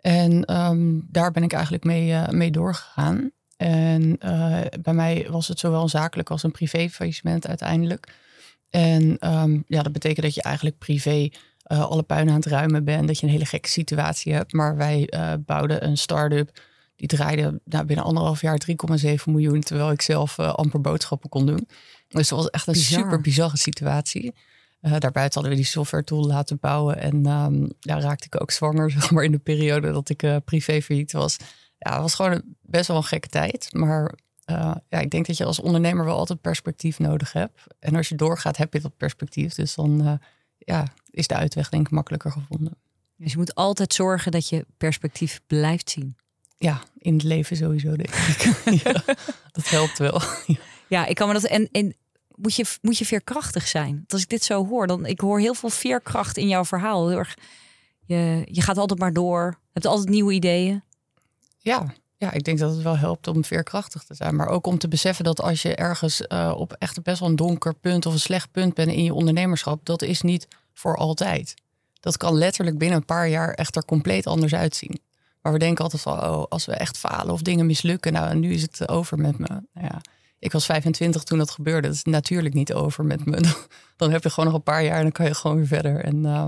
En 0.00 0.56
um, 0.56 1.06
daar 1.10 1.30
ben 1.30 1.42
ik 1.42 1.52
eigenlijk 1.52 1.84
mee, 1.84 2.10
uh, 2.10 2.28
mee 2.28 2.50
doorgegaan. 2.50 3.30
En 3.62 4.16
uh, 4.24 4.60
bij 4.80 4.94
mij 4.94 5.26
was 5.30 5.48
het 5.48 5.58
zowel 5.58 5.82
een 5.82 5.88
zakelijk 5.88 6.30
als 6.30 6.42
een 6.42 6.50
privé 6.50 6.88
faillissement 6.88 7.46
uiteindelijk. 7.46 8.14
En 8.70 9.32
um, 9.34 9.64
ja, 9.66 9.82
dat 9.82 9.92
betekent 9.92 10.22
dat 10.22 10.34
je 10.34 10.42
eigenlijk 10.42 10.78
privé 10.78 11.28
uh, 11.66 11.84
alle 11.84 12.02
puin 12.02 12.28
aan 12.28 12.34
het 12.34 12.46
ruimen 12.46 12.84
bent. 12.84 13.06
Dat 13.06 13.18
je 13.18 13.26
een 13.26 13.32
hele 13.32 13.44
gekke 13.44 13.68
situatie 13.68 14.32
hebt. 14.32 14.52
Maar 14.52 14.76
wij 14.76 15.12
uh, 15.14 15.32
bouwden 15.46 15.84
een 15.84 15.96
start-up. 15.96 16.60
Die 16.96 17.08
draaide 17.08 17.60
nou, 17.64 17.84
binnen 17.84 18.04
anderhalf 18.04 18.40
jaar 18.40 18.60
3,7 19.04 19.14
miljoen. 19.24 19.60
Terwijl 19.60 19.90
ik 19.90 20.02
zelf 20.02 20.38
amper 20.38 20.80
boodschappen 20.80 21.28
kon 21.28 21.46
doen. 21.46 21.68
Dus 22.08 22.28
dat 22.28 22.38
was 22.38 22.50
echt 22.50 22.66
een 22.66 22.72
Bizar. 22.72 23.02
super 23.02 23.20
bizarre 23.20 23.56
situatie. 23.56 24.34
daarbuiten 24.80 25.32
hadden 25.32 25.50
we 25.50 25.56
die 25.56 25.64
software 25.64 26.04
tool 26.04 26.26
laten 26.26 26.58
bouwen. 26.60 26.98
En 26.98 27.26
um, 27.26 27.68
daar 27.80 28.00
raakte 28.00 28.26
ik 28.26 28.40
ook 28.40 28.50
zwanger, 28.50 28.90
zeg 29.00 29.10
maar, 29.10 29.24
in 29.24 29.32
de 29.32 29.38
periode 29.38 29.92
dat 29.92 30.08
ik 30.08 30.24
privé 30.44 30.82
failliet 30.82 31.12
was 31.12 31.36
ja, 31.82 31.92
het 31.92 32.00
was 32.00 32.14
gewoon 32.14 32.42
best 32.60 32.88
wel 32.88 32.96
een 32.96 33.04
gekke 33.04 33.28
tijd. 33.28 33.68
Maar 33.72 34.14
uh, 34.50 34.74
ja, 34.88 34.98
ik 34.98 35.10
denk 35.10 35.26
dat 35.26 35.36
je 35.36 35.44
als 35.44 35.60
ondernemer 35.60 36.04
wel 36.04 36.16
altijd 36.16 36.40
perspectief 36.40 36.98
nodig 36.98 37.32
hebt. 37.32 37.60
En 37.78 37.96
als 37.96 38.08
je 38.08 38.14
doorgaat, 38.14 38.56
heb 38.56 38.72
je 38.72 38.80
dat 38.80 38.96
perspectief. 38.96 39.54
Dus 39.54 39.74
dan 39.74 40.06
uh, 40.06 40.12
ja, 40.58 40.86
is 41.10 41.26
de 41.26 41.34
uitweg 41.34 41.68
denk 41.68 41.86
ik 41.86 41.92
makkelijker 41.92 42.30
gevonden. 42.32 42.76
Dus 43.16 43.32
je 43.32 43.38
moet 43.38 43.54
altijd 43.54 43.94
zorgen 43.94 44.32
dat 44.32 44.48
je 44.48 44.66
perspectief 44.76 45.40
blijft 45.46 45.90
zien. 45.90 46.16
Ja, 46.58 46.82
in 46.98 47.12
het 47.12 47.22
leven 47.22 47.56
sowieso 47.56 47.96
denk 47.96 48.14
ik. 48.14 48.62
ja, 48.84 49.02
dat 49.52 49.68
helpt 49.68 49.98
wel. 49.98 50.22
ja, 50.88 51.06
ik 51.06 51.14
kan 51.14 51.28
me 51.28 51.32
dat... 51.34 51.44
En, 51.44 51.68
en 51.72 51.96
moet 52.28 52.54
je, 52.54 52.64
moet 52.80 52.98
je 52.98 53.06
veerkrachtig 53.06 53.68
zijn? 53.68 53.94
Want 53.94 54.12
als 54.12 54.22
ik 54.22 54.28
dit 54.28 54.44
zo 54.44 54.66
hoor, 54.66 54.86
dan 54.86 55.06
ik 55.06 55.20
hoor 55.20 55.40
heel 55.40 55.54
veel 55.54 55.70
veerkracht 55.70 56.36
in 56.36 56.48
jouw 56.48 56.64
verhaal. 56.64 57.08
Heel 57.08 57.18
erg, 57.18 57.36
je, 58.04 58.42
je 58.50 58.60
gaat 58.60 58.78
altijd 58.78 59.00
maar 59.00 59.12
door. 59.12 59.58
hebt 59.72 59.86
altijd 59.86 60.08
nieuwe 60.08 60.32
ideeën. 60.32 60.82
Ja, 61.62 61.92
ja, 62.16 62.32
ik 62.32 62.44
denk 62.44 62.58
dat 62.58 62.74
het 62.74 62.82
wel 62.82 62.96
helpt 62.96 63.26
om 63.26 63.44
veerkrachtig 63.44 64.02
te 64.04 64.14
zijn. 64.14 64.36
Maar 64.36 64.48
ook 64.48 64.66
om 64.66 64.78
te 64.78 64.88
beseffen 64.88 65.24
dat 65.24 65.40
als 65.40 65.62
je 65.62 65.74
ergens 65.74 66.22
uh, 66.28 66.54
op 66.56 66.76
echt 66.78 67.02
best 67.02 67.20
wel 67.20 67.28
een 67.28 67.36
donker 67.36 67.74
punt 67.74 68.06
of 68.06 68.12
een 68.12 68.20
slecht 68.20 68.50
punt 68.50 68.74
bent 68.74 68.92
in 68.92 69.04
je 69.04 69.14
ondernemerschap, 69.14 69.84
dat 69.84 70.02
is 70.02 70.22
niet 70.22 70.48
voor 70.72 70.96
altijd. 70.96 71.54
Dat 72.00 72.16
kan 72.16 72.34
letterlijk 72.34 72.78
binnen 72.78 72.98
een 72.98 73.04
paar 73.04 73.28
jaar 73.28 73.54
echt 73.54 73.76
er 73.76 73.84
compleet 73.84 74.26
anders 74.26 74.54
uitzien. 74.54 75.00
Maar 75.40 75.52
we 75.52 75.58
denken 75.58 75.84
altijd 75.84 76.02
van, 76.02 76.24
oh, 76.24 76.44
als 76.48 76.66
we 76.66 76.72
echt 76.72 76.98
falen 76.98 77.32
of 77.32 77.42
dingen 77.42 77.66
mislukken, 77.66 78.12
nou, 78.12 78.34
nu 78.34 78.52
is 78.52 78.62
het 78.62 78.88
over 78.88 79.18
met 79.18 79.38
me. 79.38 79.46
Nou 79.46 79.86
ja, 79.86 80.00
ik 80.38 80.52
was 80.52 80.64
25 80.64 81.22
toen 81.22 81.38
dat 81.38 81.50
gebeurde. 81.50 81.88
Dat 81.88 81.96
is 81.96 82.04
natuurlijk 82.04 82.54
niet 82.54 82.72
over 82.72 83.04
met 83.04 83.24
me. 83.24 83.40
Dan 83.96 84.10
heb 84.10 84.22
je 84.22 84.30
gewoon 84.30 84.44
nog 84.44 84.54
een 84.54 84.62
paar 84.62 84.84
jaar 84.84 84.96
en 84.96 85.02
dan 85.02 85.12
kan 85.12 85.26
je 85.26 85.34
gewoon 85.34 85.56
weer 85.56 85.66
verder. 85.66 86.04
En 86.04 86.16
uh, 86.16 86.46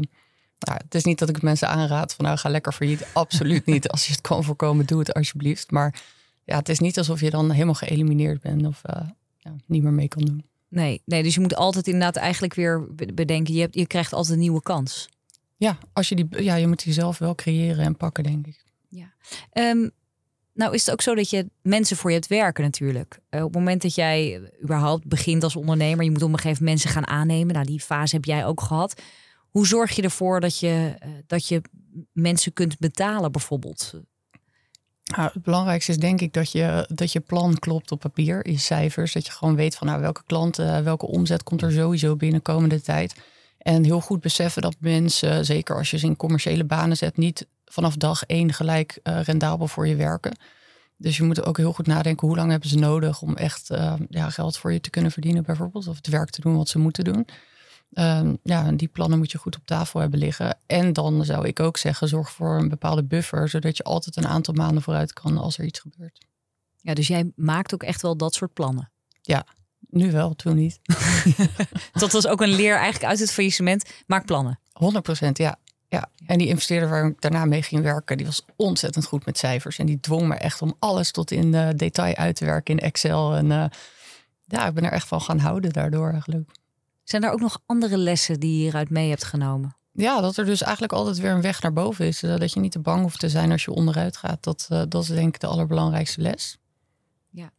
nou, 0.65 0.81
het 0.85 0.95
is 0.95 1.05
niet 1.05 1.19
dat 1.19 1.29
ik 1.29 1.43
mensen 1.43 1.69
aanraad 1.69 2.15
van 2.15 2.25
nou 2.25 2.39
ga 2.39 2.49
lekker 2.49 2.73
failliet. 2.73 3.07
Absoluut 3.13 3.67
niet. 3.67 3.89
Als 3.89 4.07
je 4.07 4.13
het 4.13 4.21
kan 4.21 4.45
voorkomen, 4.45 4.87
doe 4.87 4.99
het 4.99 5.15
alsjeblieft. 5.15 5.71
Maar 5.71 6.03
ja, 6.45 6.57
het 6.57 6.69
is 6.69 6.79
niet 6.79 6.99
alsof 6.99 7.21
je 7.21 7.31
dan 7.31 7.51
helemaal 7.51 7.75
geëlimineerd 7.75 8.41
bent 8.41 8.67
of 8.67 8.83
uh, 8.91 9.09
ja, 9.39 9.55
niet 9.67 9.83
meer 9.83 9.93
mee 9.93 10.09
kan 10.09 10.23
doen. 10.25 10.45
Nee, 10.69 11.03
nee, 11.05 11.23
dus 11.23 11.35
je 11.35 11.41
moet 11.41 11.57
altijd 11.57 11.87
inderdaad 11.87 12.17
eigenlijk 12.17 12.55
weer 12.55 12.87
bedenken, 13.15 13.55
je, 13.55 13.61
hebt, 13.61 13.75
je 13.75 13.87
krijgt 13.87 14.13
altijd 14.13 14.35
een 14.35 14.41
nieuwe 14.41 14.63
kans. 14.63 15.09
Ja, 15.57 15.79
als 15.93 16.09
je, 16.09 16.15
die, 16.15 16.43
ja, 16.43 16.55
je 16.55 16.67
moet 16.67 16.85
die 16.85 16.93
zelf 16.93 17.19
wel 17.19 17.35
creëren 17.35 17.85
en 17.85 17.97
pakken, 17.97 18.25
denk 18.25 18.47
ik. 18.47 18.65
Ja. 18.89 19.13
Um, 19.53 19.91
nou 20.55 20.75
is 20.75 20.85
het 20.85 20.93
ook 20.93 21.03
zo 21.03 21.15
dat 21.15 21.31
je 21.31 21.51
mensen 21.63 21.97
voor 21.97 22.11
je 22.11 22.17
hebt 22.17 22.29
werken 22.29 22.65
natuurlijk. 22.65 23.19
Uh, 23.31 23.41
op 23.41 23.47
het 23.47 23.59
moment 23.59 23.83
dat 23.83 23.95
jij 23.95 24.51
überhaupt 24.63 25.07
begint 25.07 25.43
als 25.43 25.57
ondernemer, 25.57 26.05
je 26.05 26.11
moet 26.11 26.23
op 26.23 26.29
een 26.29 26.39
gegeven 26.39 26.65
moment 26.65 26.85
mensen 26.85 27.03
gaan 27.03 27.19
aannemen. 27.19 27.55
Nou, 27.55 27.67
die 27.67 27.81
fase 27.81 28.15
heb 28.15 28.25
jij 28.25 28.47
ook 28.47 28.61
gehad. 28.61 29.03
Hoe 29.55 29.67
zorg 29.67 29.97
je 29.97 30.03
ervoor 30.03 30.41
dat 30.41 30.59
je, 30.59 30.95
uh, 31.07 31.11
dat 31.27 31.49
je 31.49 31.63
mensen 32.13 32.53
kunt 32.53 32.79
betalen 32.79 33.33
bijvoorbeeld? 33.33 33.93
Nou, 35.05 35.31
het 35.33 35.43
belangrijkste 35.43 35.91
is 35.91 35.99
denk 35.99 36.21
ik 36.21 36.33
dat 36.33 36.53
je, 36.53 36.89
dat 36.95 37.13
je 37.13 37.21
plan 37.21 37.59
klopt 37.59 37.93
op 37.93 38.01
papier, 38.01 38.51
je 38.51 38.59
cijfers. 38.59 39.13
Dat 39.13 39.27
je 39.27 39.33
gewoon 39.33 39.57
weet 39.57 39.75
van 39.75 39.87
nou, 39.87 40.01
welke 40.01 40.23
klanten, 40.27 40.85
welke 40.85 41.07
omzet 41.07 41.43
komt 41.43 41.63
er 41.63 41.73
sowieso 41.73 42.17
binnen 42.17 42.43
komende 42.43 42.81
tijd. 42.81 43.15
En 43.59 43.85
heel 43.85 44.01
goed 44.01 44.21
beseffen 44.21 44.63
dat 44.63 44.77
mensen, 44.79 45.45
zeker 45.45 45.77
als 45.77 45.91
je 45.91 45.99
ze 45.99 46.07
in 46.07 46.17
commerciële 46.17 46.65
banen 46.65 46.97
zet, 46.97 47.17
niet 47.17 47.47
vanaf 47.65 47.97
dag 47.97 48.25
één 48.25 48.53
gelijk 48.53 49.01
uh, 49.03 49.21
rendabel 49.23 49.69
voor 49.69 49.87
je 49.87 49.97
werken. 49.97 50.37
Dus 50.97 51.17
je 51.17 51.23
moet 51.23 51.45
ook 51.45 51.57
heel 51.57 51.73
goed 51.73 51.87
nadenken 51.87 52.27
hoe 52.27 52.37
lang 52.37 52.51
hebben 52.51 52.69
ze 52.69 52.79
nodig 52.79 53.23
om 53.23 53.37
echt 53.37 53.69
ja, 54.09 54.31
geld 54.31 54.57
voor 54.57 54.73
je 54.73 54.81
te 54.81 54.91
kunnen 54.91 55.11
verdienen, 55.11 55.43
bijvoorbeeld. 55.43 55.89
Of 55.89 55.97
het 55.97 56.07
werk 56.07 56.31
te 56.31 56.41
doen 56.41 56.57
wat 56.57 56.69
ze 56.69 56.79
moeten 56.79 57.05
doen. 57.05 57.27
Um, 57.95 58.39
ja, 58.43 58.73
die 58.73 58.89
plannen 58.89 59.19
moet 59.19 59.31
je 59.31 59.39
goed 59.39 59.57
op 59.57 59.67
tafel 59.67 60.01
hebben 60.01 60.19
liggen. 60.19 60.59
En 60.67 60.93
dan 60.93 61.25
zou 61.25 61.47
ik 61.47 61.61
ook 61.61 61.77
zeggen, 61.77 62.09
zorg 62.09 62.31
voor 62.31 62.59
een 62.59 62.69
bepaalde 62.69 63.05
buffer, 63.05 63.49
zodat 63.49 63.77
je 63.77 63.83
altijd 63.83 64.17
een 64.17 64.27
aantal 64.27 64.55
maanden 64.55 64.83
vooruit 64.83 65.13
kan 65.13 65.39
als 65.39 65.59
er 65.59 65.65
iets 65.65 65.81
gebeurt. 65.81 66.27
Ja, 66.81 66.95
dus 66.95 67.07
jij 67.07 67.33
maakt 67.37 67.75
ook 67.75 67.83
echt 67.83 68.03
wel 68.03 68.17
dat 68.17 68.35
soort 68.35 68.53
plannen. 68.53 68.91
Ja, 69.23 69.47
nu 69.89 70.13
wel, 70.13 70.35
toen 70.35 70.55
niet. 70.55 70.81
dat 71.93 72.13
was 72.13 72.27
ook 72.27 72.41
een 72.41 72.55
leer 72.55 72.75
eigenlijk 72.75 73.05
uit 73.05 73.19
het 73.19 73.33
faillissement. 73.33 73.91
Maak 74.07 74.27
plannen. 74.27 74.59
100 74.73 75.05
procent, 75.05 75.39
ja. 75.39 75.59
Ja, 75.89 76.09
en 76.27 76.39
die 76.39 76.49
investeerder 76.49 76.89
waar 76.89 77.07
ik 77.07 77.21
daarna 77.21 77.45
mee 77.45 77.63
ging 77.63 77.83
werken, 77.83 78.17
die 78.17 78.27
was 78.27 78.45
ontzettend 78.57 79.07
goed 79.07 79.27
met 79.27 79.39
cijfers. 79.39 79.79
En 79.79 79.87
die 79.87 80.01
dwong 80.01 80.29
me 80.29 80.35
echt 80.35 80.63
om 80.63 80.75
alles 80.79 81.11
tot 81.11 81.31
in 81.31 81.55
uh, 81.55 81.69
detail 81.77 82.15
uit 82.15 82.37
te 82.37 82.45
werken 82.45 82.79
in 82.79 82.85
Excel. 82.85 83.35
En 83.35 83.51
uh, 83.51 83.65
ja, 84.45 84.67
ik 84.67 84.75
ben 84.75 84.85
er 84.85 84.93
echt 84.93 85.09
van 85.09 85.21
gaan 85.21 85.39
houden 85.39 85.73
daardoor 85.73 86.11
eigenlijk. 86.11 86.51
Zijn 87.05 87.25
er 87.25 87.31
ook 87.31 87.41
nog 87.41 87.61
andere 87.67 87.97
lessen 87.97 88.41
die 88.41 88.53
je 88.53 88.63
hieruit 88.63 88.91
mee 88.91 89.09
hebt 89.09 89.25
genomen? 89.25 89.77
Ja, 89.93 90.21
dat 90.21 90.37
er 90.37 90.45
dus 90.45 90.63
eigenlijk 90.63 90.93
altijd 90.93 91.19
weer 91.19 91.31
een 91.31 91.41
weg 91.41 91.63
naar 91.63 91.73
boven 91.73 92.07
is. 92.07 92.21
Dat 92.21 92.53
je 92.53 92.61
niet 92.61 92.73
te 92.73 92.79
bang 92.79 93.03
hoeft 93.03 93.19
te 93.19 93.29
zijn 93.29 93.53
als 93.53 93.65
je 93.65 93.71
onderuit 93.71 94.17
gaat. 94.17 94.43
Dat, 94.43 94.69
uh, 94.73 94.83
dat 94.89 95.03
is 95.03 95.09
denk 95.09 95.35
ik 95.35 95.41
de 95.41 95.47
allerbelangrijkste 95.47 96.21
les. 96.21 96.59
Ja, 97.31 97.51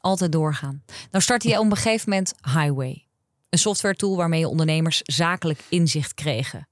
altijd 0.00 0.32
doorgaan. 0.32 0.82
Nou 1.10 1.24
startte 1.24 1.48
je 1.48 1.58
op 1.58 1.70
een 1.70 1.76
gegeven 1.76 2.10
moment 2.10 2.34
Highway. 2.40 3.06
Een 3.48 3.58
software 3.58 3.96
tool 3.96 4.16
waarmee 4.16 4.40
je 4.40 4.48
ondernemers 4.48 5.00
zakelijk 5.02 5.64
inzicht 5.68 6.14
kregen. 6.14 6.68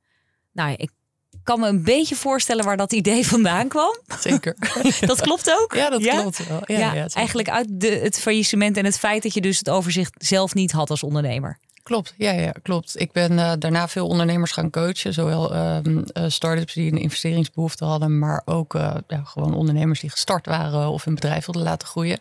Nou, 0.52 0.74
ik 0.76 0.90
kan 1.42 1.60
me 1.60 1.68
een 1.68 1.84
beetje 1.84 2.14
voorstellen 2.14 2.64
waar 2.64 2.76
dat 2.76 2.92
idee 2.92 3.26
vandaan 3.36 3.68
kwam. 3.68 3.98
Zeker. 4.20 4.56
dat 5.00 5.20
klopt 5.20 5.50
ook? 5.60 5.74
Ja, 5.74 5.90
dat 5.90 6.06
klopt 6.06 6.48
wel. 6.48 6.62
Ja, 6.64 6.92
ja, 6.94 7.08
eigenlijk 7.08 7.48
uit 7.48 7.66
de, 7.70 7.88
het 7.88 8.18
faillissement 8.18 8.76
en 8.76 8.84
het 8.84 8.98
feit 8.98 9.22
dat 9.22 9.34
je 9.34 9.40
dus 9.40 9.58
het 9.58 9.70
overzicht 9.70 10.14
zelf 10.18 10.54
niet 10.54 10.72
had 10.72 10.90
als 10.90 11.02
ondernemer. 11.02 11.58
Klopt, 11.84 12.14
ja, 12.16 12.30
ja 12.30 12.52
klopt. 12.62 13.00
Ik 13.00 13.12
ben 13.12 13.32
uh, 13.32 13.52
daarna 13.58 13.88
veel 13.88 14.06
ondernemers 14.06 14.52
gaan 14.52 14.70
coachen. 14.70 15.12
Zowel 15.12 15.54
uh, 15.54 15.78
start-ups 16.26 16.74
die 16.74 16.92
een 16.92 16.98
investeringsbehoefte 16.98 17.84
hadden, 17.84 18.18
maar 18.18 18.42
ook 18.44 18.74
eh, 18.74 18.94
ja, 19.08 19.22
gewoon 19.24 19.54
ondernemers 19.54 20.00
die 20.00 20.10
gestart 20.10 20.46
waren 20.46 20.88
of 20.88 21.04
hun 21.04 21.14
bedrijf 21.14 21.44
wilden 21.44 21.62
laten 21.62 21.88
groeien. 21.88 22.18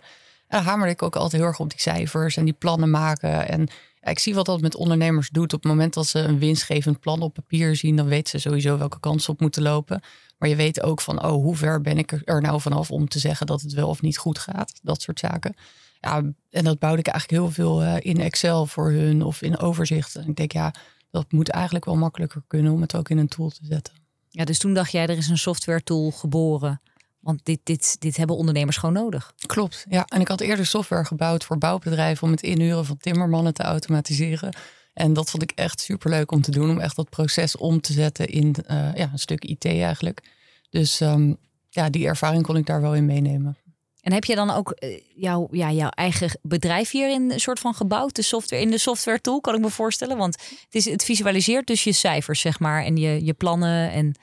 En 0.48 0.58
dan 0.58 0.64
hamerde 0.64 0.94
ik 0.94 1.02
ook 1.02 1.16
altijd 1.16 1.42
heel 1.42 1.50
erg 1.50 1.60
op 1.60 1.70
die 1.70 1.82
cijfers 1.82 2.38
en 2.38 2.46
die 2.46 2.54
plannen 2.54 2.90
maken. 2.90 3.48
En 3.48 3.68
ik 4.02 4.20
zie 4.20 4.36
wat 4.36 4.46
dat 4.46 4.62
met 4.62 4.76
ondernemers 4.76 5.30
doet. 5.30 5.54
Op 5.54 5.64
het 5.64 5.72
moment 5.72 5.94
dat 5.94 6.08
ze 6.08 6.20
een 6.20 6.40
winstgevend 6.40 7.00
plan 7.00 7.22
op 7.22 7.34
papier 7.34 7.76
zien, 7.76 7.96
dan 7.96 8.08
weten 8.08 8.30
ze 8.30 8.50
sowieso 8.50 8.78
welke 8.78 9.00
kansen 9.00 9.34
op 9.34 9.40
moeten 9.40 9.62
lopen. 9.62 10.02
Maar 10.38 10.50
je 10.50 10.56
weet 10.56 10.82
ook 10.82 11.02
van, 11.02 11.24
oh, 11.26 11.32
hoe 11.32 11.56
ver 11.56 11.82
ben 11.82 11.98
ik 11.98 12.22
er 12.26 12.42
nou 12.42 12.62
vanaf 12.62 12.92
om 12.92 13.08
te 13.08 13.20
zeggen 13.20 13.46
dat 13.46 13.62
het 13.62 13.74
wel 13.74 13.90
of 13.90 14.02
niet 14.02 14.18
goed 14.18 14.40
gaat. 14.40 14.80
Dat 14.82 15.02
soort 15.02 15.20
zaken. 15.20 15.56
Ja, 16.04 16.22
en 16.50 16.64
dat 16.64 16.80
bouwde 16.80 17.00
ik 17.00 17.08
eigenlijk 17.08 17.44
heel 17.44 17.52
veel 17.52 17.84
uh, 17.84 17.96
in 18.00 18.20
Excel 18.20 18.66
voor 18.66 18.92
hun 18.92 19.22
of 19.22 19.42
in 19.42 19.58
overzicht. 19.58 20.16
En 20.16 20.28
ik 20.28 20.36
denk, 20.36 20.52
ja, 20.52 20.74
dat 21.12 21.32
moet 21.32 21.50
eigenlijk 21.50 21.86
wel 21.86 21.96
makkelijker 21.96 22.44
kunnen 22.48 22.72
om 22.72 22.82
het 22.82 22.96
ook 22.96 23.10
in 23.10 23.18
een 23.18 23.28
tool 23.28 23.50
te 23.50 23.66
zetten. 23.66 23.94
Ja, 24.30 24.46
dus 24.46 24.60
toen 24.60 24.74
dacht 24.74 24.92
jij, 24.92 25.04
er 25.04 25.18
is 25.18 25.28
een 25.28 25.38
software 25.38 25.84
tool 25.84 26.12
geboren. 26.12 26.82
Want 27.20 27.46
dit, 27.46 27.60
dit, 27.64 27.96
dit 28.00 28.18
hebben 28.18 28.36
ondernemers 28.36 28.78
gewoon 28.78 28.96
nodig. 28.96 29.34
Klopt, 29.46 29.86
ja. 29.90 30.06
En 30.06 30.22
ik 30.22 30.28
had 30.28 30.42
eerder 30.42 30.66
software 30.66 31.06
gebouwd 31.06 31.44
voor 31.44 31.58
bouwbedrijven 31.58 32.24
om 32.24 32.32
het 32.32 32.42
inhuren 32.42 32.86
van 32.86 32.98
timmermannen 32.98 33.54
te 33.54 33.64
automatiseren. 33.64 34.54
En 34.94 35.14
dat 35.14 35.30
vond 35.30 35.44
ik 35.44 35.52
echt 35.52 35.80
superleuk 35.80 36.32
om 36.32 36.42
te 36.42 36.52
doen, 36.52 36.70
om 36.70 36.80
echt 36.80 36.96
dat 36.96 37.10
proces 37.10 37.58
om 37.58 37.82
te 37.82 37.94
zetten 37.94 38.28
in 38.28 38.56
uh, 38.72 38.96
ja, 38.96 39.10
een 39.12 39.20
stuk 39.20 39.44
IT 39.44 39.66
eigenlijk. 39.66 40.22
Dus 40.70 41.00
um, 41.00 41.38
ja, 41.70 41.90
die 41.90 42.08
ervaring 42.08 42.44
kon 42.44 42.56
ik 42.56 42.66
daar 42.66 42.82
wel 42.82 42.96
in 42.96 43.06
meenemen. 43.06 43.58
En 44.04 44.14
heb 44.14 44.24
je 44.24 44.36
dan 44.36 44.50
ook 44.50 44.76
uh, 44.80 45.00
jouw, 45.16 45.48
ja, 45.52 45.72
jouw 45.72 45.90
eigen 45.90 46.40
bedrijf 46.42 46.92
hierin 46.92 47.32
een 47.32 47.40
soort 47.40 47.60
van 47.60 47.74
gebouwd? 47.74 48.16
De 48.16 48.22
software, 48.22 48.62
in 48.62 48.72
de 48.72 48.78
software 48.78 49.22
tool 49.22 49.42
kan 49.42 49.56
ik 49.56 49.62
me 49.62 49.70
voorstellen. 49.70 50.18
Want 50.18 50.38
het, 50.64 50.76
is, 50.76 50.86
het 50.86 51.04
visualiseert 51.04 51.68
dus 51.68 51.84
je 51.84 51.92
cijfers, 51.92 52.40
zeg 52.40 52.60
maar, 52.60 52.84
en 52.84 52.98
je, 52.98 53.26
je 53.26 53.34
plannen 53.34 53.92
en... 53.92 54.16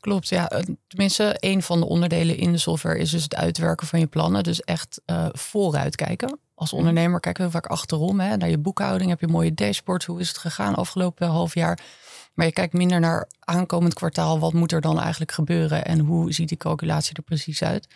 Klopt, 0.00 0.28
ja. 0.28 0.50
Tenminste, 0.86 1.36
een 1.40 1.62
van 1.62 1.80
de 1.80 1.86
onderdelen 1.86 2.36
in 2.36 2.52
de 2.52 2.58
software 2.58 2.98
is 2.98 3.10
dus 3.10 3.22
het 3.22 3.34
uitwerken 3.34 3.86
van 3.86 3.98
je 3.98 4.06
plannen. 4.06 4.42
Dus 4.42 4.60
echt 4.60 5.00
uh, 5.06 5.26
vooruit 5.32 5.96
kijken. 5.96 6.38
Als 6.54 6.72
ondernemer 6.72 7.20
kijken 7.20 7.44
we 7.44 7.50
vaak 7.50 7.66
achterom. 7.66 8.20
Hè, 8.20 8.36
naar 8.36 8.50
je 8.50 8.58
boekhouding, 8.58 9.10
heb 9.10 9.20
je 9.20 9.28
mooie 9.28 9.54
dashboards. 9.54 10.06
Hoe 10.06 10.20
is 10.20 10.28
het 10.28 10.38
gegaan 10.38 10.74
afgelopen 10.74 11.28
half 11.28 11.54
jaar? 11.54 11.78
Maar 12.34 12.46
je 12.46 12.52
kijkt 12.52 12.72
minder 12.72 13.00
naar 13.00 13.28
aankomend 13.40 13.94
kwartaal. 13.94 14.38
Wat 14.38 14.52
moet 14.52 14.72
er 14.72 14.80
dan 14.80 15.00
eigenlijk 15.00 15.32
gebeuren? 15.32 15.84
En 15.84 15.98
hoe 15.98 16.32
ziet 16.32 16.48
die 16.48 16.56
calculatie 16.56 17.16
er 17.16 17.22
precies 17.22 17.62
uit? 17.62 17.88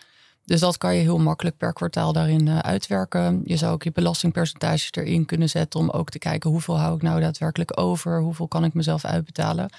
Dus 0.47 0.61
dat 0.61 0.79
kan 0.79 0.95
je 0.95 1.01
heel 1.01 1.19
makkelijk 1.19 1.57
per 1.57 1.73
kwartaal 1.73 2.13
daarin 2.13 2.47
uh, 2.47 2.59
uitwerken. 2.59 3.41
Je 3.45 3.57
zou 3.57 3.73
ook 3.73 3.83
je 3.83 3.93
belastingpercentages 3.93 4.89
erin 4.93 5.27
kunnen 5.27 5.49
zetten 5.49 5.81
om 5.81 5.91
ook 5.91 6.11
te 6.11 6.19
kijken 6.19 6.51
hoeveel 6.51 6.79
hou 6.79 6.97
ik 6.97 7.03
nou 7.03 7.21
daadwerkelijk 7.21 7.81
over, 7.81 8.21
hoeveel 8.21 8.49
kan 8.49 8.65
ik 8.65 8.75
mezelf 8.75 9.05
uitbetalen. 9.05 9.71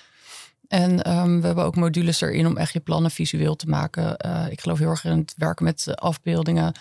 En 0.68 1.18
um, 1.18 1.40
we 1.40 1.46
hebben 1.46 1.66
ook 1.66 1.76
modules 1.76 2.22
erin 2.22 2.48
om 2.48 2.58
echt 2.58 2.74
je 2.74 2.80
plannen 2.80 3.12
visueel 3.12 3.56
te 3.56 3.68
maken. 3.68 4.16
Uh, 4.26 4.46
ik 4.50 4.62
geloof 4.62 4.80
heel 4.80 4.90
erg 4.90 5.06
in 5.06 5.18
het 5.18 5.34
werken 5.38 5.66
met 5.66 5.96
afbeeldingen. 5.96 6.72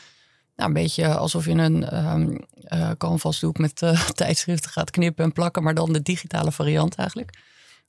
Nou, 0.57 0.69
een 0.69 0.73
beetje 0.73 1.17
alsof 1.17 1.45
je 1.45 1.51
een 1.51 2.07
um, 2.09 2.41
uh, 2.69 2.91
canvas 2.99 3.41
doet 3.41 3.59
met 3.59 3.83
tijdschriften 4.15 4.71
gaat 4.71 4.91
knippen 4.91 5.25
en 5.25 5.33
plakken, 5.33 5.63
maar 5.63 5.75
dan 5.75 5.93
de 5.93 6.03
digitale 6.03 6.53
variant 6.53 6.95
eigenlijk. 6.95 7.39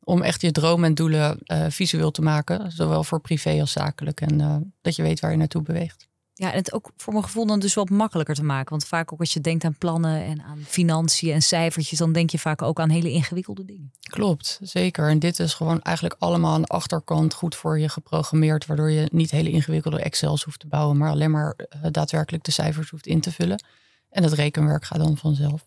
Om 0.08 0.22
echt 0.22 0.42
je 0.42 0.52
dromen 0.52 0.90
en 0.90 0.96
doelen 0.96 1.40
visueel 1.70 2.12
te 2.12 2.22
maken, 2.22 2.72
zowel 2.72 3.04
voor 3.04 3.22
privé 3.22 3.60
als 3.60 3.72
zakelijk. 3.72 4.22
En 4.22 4.74
dat 4.82 4.96
je 4.96 5.02
weet 5.02 5.20
waar 5.20 5.32
je 5.32 5.38
naartoe 5.38 5.62
beweegt. 5.62 6.08
Ja, 6.34 6.52
en 6.52 6.58
het 6.58 6.74
ook 6.74 6.92
voor 6.98 7.14
mijn 7.14 7.26
gevoel 7.26 7.46
dan 7.46 7.60
dus 7.60 7.74
wat 7.74 7.90
makkelijker 7.90 8.36
te 8.36 8.44
maken. 8.44 8.70
Want 8.70 8.86
vaak 8.86 9.14
ook 9.14 9.20
als 9.20 9.34
je 9.34 9.42
denkt 9.42 9.64
aan 9.64 9.78
plannen 9.78 10.24
en 10.24 10.42
aan 10.42 10.64
financiën 10.68 11.34
en 11.34 11.42
cijfertjes, 11.42 12.00
dan 12.00 12.12
denk 12.12 12.30
je 12.30 12.40
vaak 12.40 12.62
ook 12.62 12.80
aan 12.80 12.90
hele 12.90 13.12
ingewikkelde 13.12 13.66
dingen. 13.66 13.92
Klopt, 14.00 14.60
zeker. 14.62 15.10
En 15.10 15.20
dit 15.20 15.40
is 15.40 15.54
gewoon 15.54 15.82
eigenlijk 15.82 16.16
allemaal 16.20 16.54
aan 16.54 16.62
de 16.62 16.68
achterkant 16.68 17.34
goed 17.34 17.56
voor 17.56 17.80
je 17.80 17.90
geprogrammeerd, 17.90 18.66
waardoor 18.66 18.92
je 18.92 19.10
niet 19.12 19.32
hele 19.32 19.50
ingewikkelde 19.50 20.02
Excels 20.02 20.44
hoeft 20.44 20.60
te 20.60 20.68
bouwen, 20.68 20.98
maar 20.98 21.10
alleen 21.10 21.32
maar 21.32 21.56
daadwerkelijk 21.92 22.44
de 22.44 22.52
cijfers 22.52 22.90
hoeft 22.90 23.08
in 23.08 23.22
te 23.22 23.32
vullen. 23.32 23.64
En 24.10 24.24
het 24.24 24.34
rekenwerk 24.34 24.86
gaat 24.86 25.00
dan 25.00 25.18
vanzelf. 25.18 25.66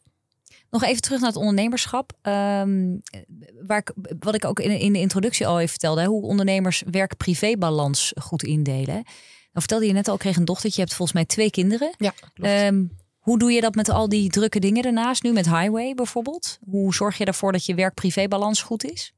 Nog 0.70 0.84
even 0.84 1.02
terug 1.02 1.20
naar 1.20 1.28
het 1.28 1.38
ondernemerschap. 1.38 2.12
Um, 2.22 3.02
waar 3.66 3.78
ik, 3.78 3.92
wat 4.20 4.34
ik 4.34 4.44
ook 4.44 4.60
in, 4.60 4.70
in 4.70 4.92
de 4.92 4.98
introductie 4.98 5.46
al 5.46 5.58
even 5.58 5.70
vertelde, 5.70 6.04
hoe 6.04 6.22
ondernemers 6.22 6.82
werk-privé-balans 6.90 8.12
goed 8.20 8.42
indelen. 8.42 9.04
Dan 9.52 9.62
vertelde 9.62 9.86
je 9.86 9.92
net 9.92 10.08
al, 10.08 10.16
kreeg 10.16 10.36
een 10.36 10.44
dochtertje, 10.44 10.80
je 10.80 10.86
hebt 10.86 10.96
volgens 10.96 11.16
mij 11.18 11.26
twee 11.26 11.50
kinderen. 11.50 11.94
Ja, 11.96 12.14
um, 12.66 12.96
hoe 13.18 13.38
doe 13.38 13.52
je 13.52 13.60
dat 13.60 13.74
met 13.74 13.88
al 13.88 14.08
die 14.08 14.30
drukke 14.30 14.58
dingen 14.58 14.84
ernaast, 14.84 15.22
nu 15.22 15.32
met 15.32 15.48
Highway 15.48 15.94
bijvoorbeeld? 15.94 16.58
Hoe 16.64 16.94
zorg 16.94 17.18
je 17.18 17.24
ervoor 17.24 17.52
dat 17.52 17.66
je 17.66 17.74
werk-privé-balans 17.74 18.62
goed 18.62 18.84
is? 18.84 19.12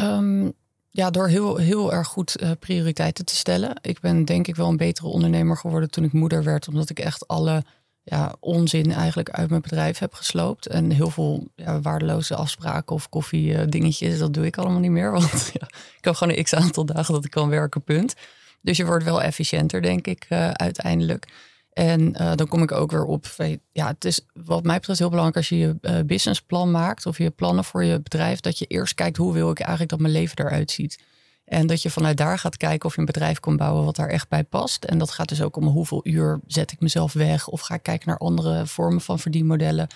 Um, 0.00 0.52
ja, 0.90 1.10
door 1.10 1.28
heel, 1.28 1.56
heel 1.56 1.92
erg 1.92 2.06
goed 2.06 2.42
uh, 2.42 2.50
prioriteiten 2.58 3.24
te 3.24 3.36
stellen. 3.36 3.78
Ik 3.82 4.00
ben 4.00 4.24
denk 4.24 4.46
ik 4.46 4.56
wel 4.56 4.68
een 4.68 4.76
betere 4.76 5.06
ondernemer 5.06 5.56
geworden 5.56 5.90
toen 5.90 6.04
ik 6.04 6.12
moeder 6.12 6.44
werd, 6.44 6.68
omdat 6.68 6.90
ik 6.90 6.98
echt 6.98 7.28
alle 7.28 7.64
ja, 8.04 8.34
onzin 8.40 8.92
eigenlijk 8.92 9.30
uit 9.30 9.48
mijn 9.50 9.62
bedrijf 9.62 9.98
heb 9.98 10.14
gesloopt. 10.14 10.66
En 10.66 10.90
heel 10.90 11.10
veel 11.10 11.48
ja, 11.54 11.80
waardeloze 11.80 12.34
afspraken 12.34 12.94
of 12.94 13.08
koffie 13.08 13.52
uh, 13.52 13.62
dingetjes, 13.68 14.18
dat 14.18 14.34
doe 14.34 14.46
ik 14.46 14.56
allemaal 14.56 14.80
niet 14.80 14.90
meer. 14.90 15.12
Want 15.20 15.50
ja, 15.52 15.66
ik 15.96 16.04
heb 16.04 16.14
gewoon 16.14 16.36
een 16.36 16.42
x 16.42 16.54
aantal 16.54 16.84
dagen 16.84 17.14
dat 17.14 17.24
ik 17.24 17.30
kan 17.30 17.48
werken, 17.48 17.82
punt. 17.82 18.14
Dus 18.60 18.76
je 18.76 18.86
wordt 18.86 19.04
wel 19.04 19.22
efficiënter, 19.22 19.82
denk 19.82 20.06
ik, 20.06 20.26
uh, 20.28 20.50
uiteindelijk. 20.50 21.26
En 21.72 22.00
uh, 22.00 22.32
dan 22.34 22.48
kom 22.48 22.62
ik 22.62 22.72
ook 22.72 22.90
weer 22.90 23.04
op. 23.04 23.26
Ja, 23.72 23.86
het 23.86 24.04
is 24.04 24.20
wat 24.32 24.64
mij 24.64 24.76
betreft 24.76 24.98
heel 24.98 25.08
belangrijk 25.08 25.36
als 25.38 25.48
je 25.48 25.58
je 25.58 25.78
uh, 25.80 26.00
businessplan 26.06 26.70
maakt 26.70 27.06
of 27.06 27.18
je 27.18 27.30
plannen 27.30 27.64
voor 27.64 27.84
je 27.84 28.00
bedrijf, 28.00 28.40
dat 28.40 28.58
je 28.58 28.66
eerst 28.66 28.94
kijkt 28.94 29.16
hoe 29.16 29.32
wil 29.32 29.50
ik 29.50 29.58
eigenlijk 29.58 29.90
dat 29.90 30.00
mijn 30.00 30.12
leven 30.12 30.38
eruit 30.38 30.70
ziet. 30.70 31.02
En 31.44 31.66
dat 31.66 31.82
je 31.82 31.90
vanuit 31.90 32.16
daar 32.16 32.38
gaat 32.38 32.56
kijken 32.56 32.86
of 32.88 32.94
je 32.94 33.00
een 33.00 33.06
bedrijf 33.06 33.40
kan 33.40 33.56
bouwen 33.56 33.84
wat 33.84 33.96
daar 33.96 34.08
echt 34.08 34.28
bij 34.28 34.44
past. 34.44 34.84
En 34.84 34.98
dat 34.98 35.10
gaat 35.10 35.28
dus 35.28 35.42
ook 35.42 35.56
om 35.56 35.66
hoeveel 35.66 36.00
uur 36.06 36.40
zet 36.46 36.72
ik 36.72 36.80
mezelf 36.80 37.12
weg 37.12 37.48
of 37.48 37.60
ga 37.60 37.74
ik 37.74 37.82
kijken 37.82 38.08
naar 38.08 38.18
andere 38.18 38.66
vormen 38.66 39.00
van 39.00 39.18
verdienmodellen. 39.18 39.86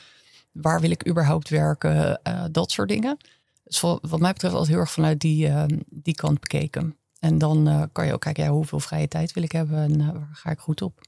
Waar 0.52 0.80
wil 0.80 0.90
ik 0.90 1.08
überhaupt 1.08 1.48
werken? 1.48 2.20
Uh, 2.28 2.44
dat 2.50 2.70
soort 2.70 2.88
dingen. 2.88 3.16
Dus 3.64 3.80
wat 3.80 4.20
mij 4.20 4.32
betreft 4.32 4.54
altijd 4.54 4.72
heel 4.72 4.80
erg 4.80 4.90
vanuit 4.90 5.20
die, 5.20 5.50
die 5.86 6.14
kant 6.14 6.40
bekeken. 6.40 6.96
En 7.20 7.38
dan 7.38 7.88
kan 7.92 8.06
je 8.06 8.12
ook 8.12 8.20
kijken, 8.20 8.44
ja, 8.44 8.50
hoeveel 8.50 8.80
vrije 8.80 9.08
tijd 9.08 9.32
wil 9.32 9.42
ik 9.42 9.52
hebben 9.52 9.78
en 9.78 10.12
waar 10.12 10.28
ga 10.32 10.50
ik 10.50 10.58
goed 10.58 10.82
op. 10.82 11.00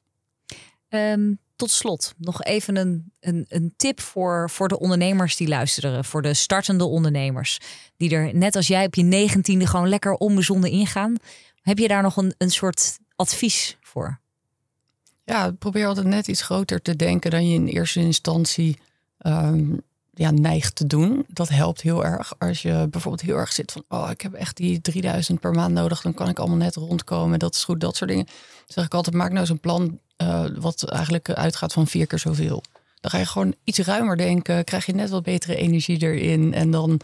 Um, 0.89 1.39
tot 1.61 1.71
slot, 1.71 2.15
nog 2.19 2.43
even 2.43 2.77
een, 2.77 3.13
een, 3.21 3.45
een, 3.49 3.75
tip 3.77 4.01
voor, 4.01 4.51
voor 4.51 4.69
de 4.69 4.79
ondernemers 4.79 5.37
die 5.37 5.49
luisteren, 5.49 6.05
voor 6.05 6.23
de 6.23 6.35
startende 6.35 6.85
ondernemers, 6.85 7.59
die 7.97 8.11
er 8.11 8.35
net 8.35 8.57
als 8.57 8.67
jij 8.67 8.87
op 8.87 8.95
je 8.95 9.03
negentiende 9.03 9.67
gewoon 9.67 9.89
lekker 9.89 10.13
onbezonnen 10.13 10.71
ingaan. 10.71 11.17
Heb 11.63 11.79
je 11.79 11.89
daar 11.89 12.03
nog 12.03 12.17
een, 12.17 12.35
een 12.39 12.51
soort 12.51 12.99
advies 13.17 13.77
voor? 13.81 14.21
Ja, 15.25 15.51
probeer 15.51 15.87
altijd 15.87 16.07
net 16.07 16.29
iets 16.29 16.43
groter 16.43 16.83
te 16.83 16.97
denken 16.97 17.31
dan 17.31 17.49
je 17.49 17.55
in 17.55 17.67
eerste 17.67 18.01
instantie 18.01 18.79
um, 19.19 19.81
ja, 20.15 20.31
neigt 20.31 20.75
te 20.75 20.87
doen. 20.87 21.25
Dat 21.29 21.49
helpt 21.49 21.81
heel 21.81 22.05
erg. 22.05 22.39
Als 22.39 22.63
je 22.63 22.87
bijvoorbeeld 22.91 23.29
heel 23.29 23.37
erg 23.37 23.53
zit 23.53 23.73
van, 23.73 23.85
oh, 23.89 24.11
ik 24.11 24.21
heb 24.21 24.33
echt 24.33 24.57
die 24.57 24.81
3000 24.81 25.41
per 25.41 25.53
maand 25.53 25.75
nodig, 25.75 26.01
dan 26.01 26.15
kan 26.15 26.29
ik 26.29 26.39
allemaal 26.39 26.57
net 26.57 26.75
rondkomen. 26.75 27.39
Dat 27.39 27.55
is 27.55 27.65
goed, 27.65 27.81
dat 27.81 27.97
soort 27.97 28.11
dingen. 28.11 28.27
Zeg 28.67 28.85
ik 28.85 28.95
altijd, 28.95 29.17
maak 29.17 29.29
nou 29.29 29.41
eens 29.41 29.49
een 29.49 29.61
plan 29.61 29.99
uh, 30.23 30.45
wat 30.59 30.89
eigenlijk 30.89 31.31
uitgaat 31.31 31.73
van 31.73 31.87
vier 31.87 32.07
keer 32.07 32.19
zoveel. 32.19 32.63
Dan 33.01 33.11
ga 33.11 33.19
je 33.19 33.27
gewoon 33.27 33.55
iets 33.65 33.79
ruimer 33.79 34.17
denken, 34.17 34.65
krijg 34.65 34.87
je 34.87 34.95
net 34.95 35.11
wat 35.11 35.23
betere 35.23 35.57
energie 35.57 36.03
erin. 36.03 36.55
En 36.55 36.71
dan 36.71 37.01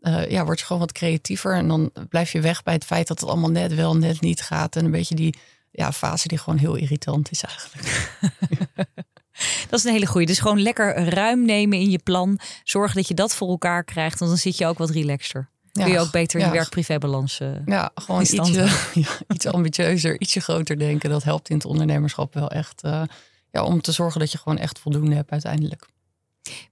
uh, 0.00 0.30
ja, 0.30 0.44
word 0.44 0.58
je 0.58 0.64
gewoon 0.64 0.82
wat 0.82 0.92
creatiever. 0.92 1.54
En 1.54 1.68
dan 1.68 1.90
blijf 2.08 2.32
je 2.32 2.40
weg 2.40 2.62
bij 2.62 2.74
het 2.74 2.84
feit 2.84 3.08
dat 3.08 3.20
het 3.20 3.28
allemaal 3.28 3.50
net 3.50 3.74
wel, 3.74 3.96
net 3.96 4.20
niet 4.20 4.40
gaat. 4.40 4.76
En 4.76 4.84
een 4.84 4.90
beetje 4.90 5.14
die 5.14 5.34
ja, 5.70 5.92
fase 5.92 6.28
die 6.28 6.38
gewoon 6.38 6.58
heel 6.58 6.74
irritant 6.74 7.30
is 7.30 7.42
eigenlijk. 7.42 8.10
Dat 9.68 9.78
is 9.78 9.84
een 9.84 9.92
hele 9.92 10.06
goede. 10.06 10.26
Dus 10.26 10.38
gewoon 10.38 10.62
lekker 10.62 11.08
ruim 11.08 11.44
nemen 11.44 11.78
in 11.78 11.90
je 11.90 11.98
plan. 11.98 12.38
Zorgen 12.64 12.96
dat 12.96 13.08
je 13.08 13.14
dat 13.14 13.34
voor 13.34 13.48
elkaar 13.48 13.84
krijgt. 13.84 14.18
Want 14.18 14.30
dan 14.30 14.40
zit 14.40 14.58
je 14.58 14.66
ook 14.66 14.78
wat 14.78 14.90
relaxter. 14.90 15.48
Kun 15.72 15.92
je 15.92 15.98
ook 15.98 16.10
beter 16.10 16.40
in 16.40 16.50
werk-privé-balans 16.50 17.40
uh, 17.40 17.48
Ja, 17.66 17.90
gewoon 17.94 18.20
ietsje, 18.20 18.68
ja, 19.00 19.08
iets 19.28 19.46
ambitieuzer, 19.46 20.20
ietsje 20.20 20.40
groter 20.40 20.78
denken. 20.78 21.10
Dat 21.10 21.22
helpt 21.22 21.48
in 21.48 21.56
het 21.56 21.64
ondernemerschap 21.64 22.34
wel 22.34 22.50
echt. 22.50 22.84
Uh, 22.84 23.02
ja, 23.50 23.64
om 23.64 23.80
te 23.80 23.92
zorgen 23.92 24.20
dat 24.20 24.32
je 24.32 24.38
gewoon 24.38 24.58
echt 24.58 24.78
voldoende 24.78 25.14
hebt 25.14 25.30
uiteindelijk. 25.30 25.86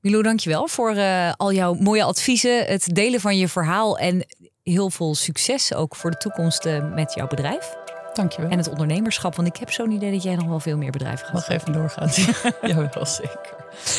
Milo, 0.00 0.22
dankjewel 0.22 0.68
voor 0.68 0.94
uh, 0.94 1.32
al 1.36 1.52
jouw 1.52 1.74
mooie 1.74 2.04
adviezen. 2.04 2.64
Het 2.64 2.94
delen 2.94 3.20
van 3.20 3.38
je 3.38 3.48
verhaal. 3.48 3.98
En 3.98 4.26
heel 4.62 4.90
veel 4.90 5.14
succes 5.14 5.74
ook 5.74 5.96
voor 5.96 6.10
de 6.10 6.16
toekomst 6.16 6.64
met 6.94 7.14
jouw 7.14 7.26
bedrijf. 7.26 7.81
Dankjewel. 8.14 8.50
En 8.50 8.59
het 8.59 8.69
ondernemerschap, 8.69 9.35
want 9.35 9.49
ik 9.49 9.57
heb 9.57 9.71
zo'n 9.71 9.90
idee 9.90 10.12
dat 10.12 10.23
jij 10.23 10.35
nog 10.35 10.47
wel 10.47 10.61
veel 10.61 10.76
meer 10.76 10.90
bedrijven 10.90 11.26
gaat. 11.26 11.35
Mag 11.35 11.49
even 11.49 11.73
doorgaan. 11.73 12.09
ja, 12.71 12.90
wel 12.95 13.07
zeker. 13.07 13.54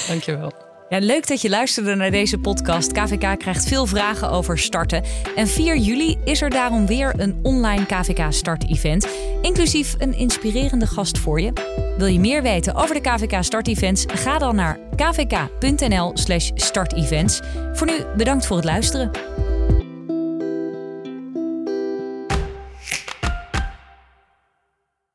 Dankjewel. 0.07 0.51
Ja, 0.89 0.99
leuk 0.99 1.27
dat 1.27 1.41
je 1.41 1.49
luisterde 1.49 1.95
naar 1.95 2.11
deze 2.11 2.37
podcast. 2.37 2.91
KVK 2.91 3.39
krijgt 3.39 3.65
veel 3.65 3.85
vragen 3.85 4.29
over 4.29 4.57
starten. 4.57 5.03
En 5.35 5.47
4 5.47 5.77
juli 5.77 6.17
is 6.23 6.41
er 6.41 6.49
daarom 6.49 6.85
weer 6.85 7.13
een 7.17 7.39
online 7.43 7.85
KVK 7.85 8.33
Start 8.33 8.69
Event. 8.69 9.07
Inclusief 9.41 9.95
een 9.97 10.13
inspirerende 10.13 10.87
gast 10.87 11.17
voor 11.17 11.41
je. 11.41 11.53
Wil 11.97 12.07
je 12.07 12.19
meer 12.19 12.41
weten 12.41 12.75
over 12.75 12.95
de 12.95 13.01
KVK 13.01 13.43
Start 13.43 13.67
Events? 13.67 14.05
Ga 14.07 14.37
dan 14.37 14.55
naar 14.55 14.79
kvk.nl/slash 14.95 16.51
startevents. 16.53 17.39
Voor 17.73 17.87
nu 17.87 18.05
bedankt 18.17 18.45
voor 18.45 18.55
het 18.55 18.65
luisteren. 18.65 19.11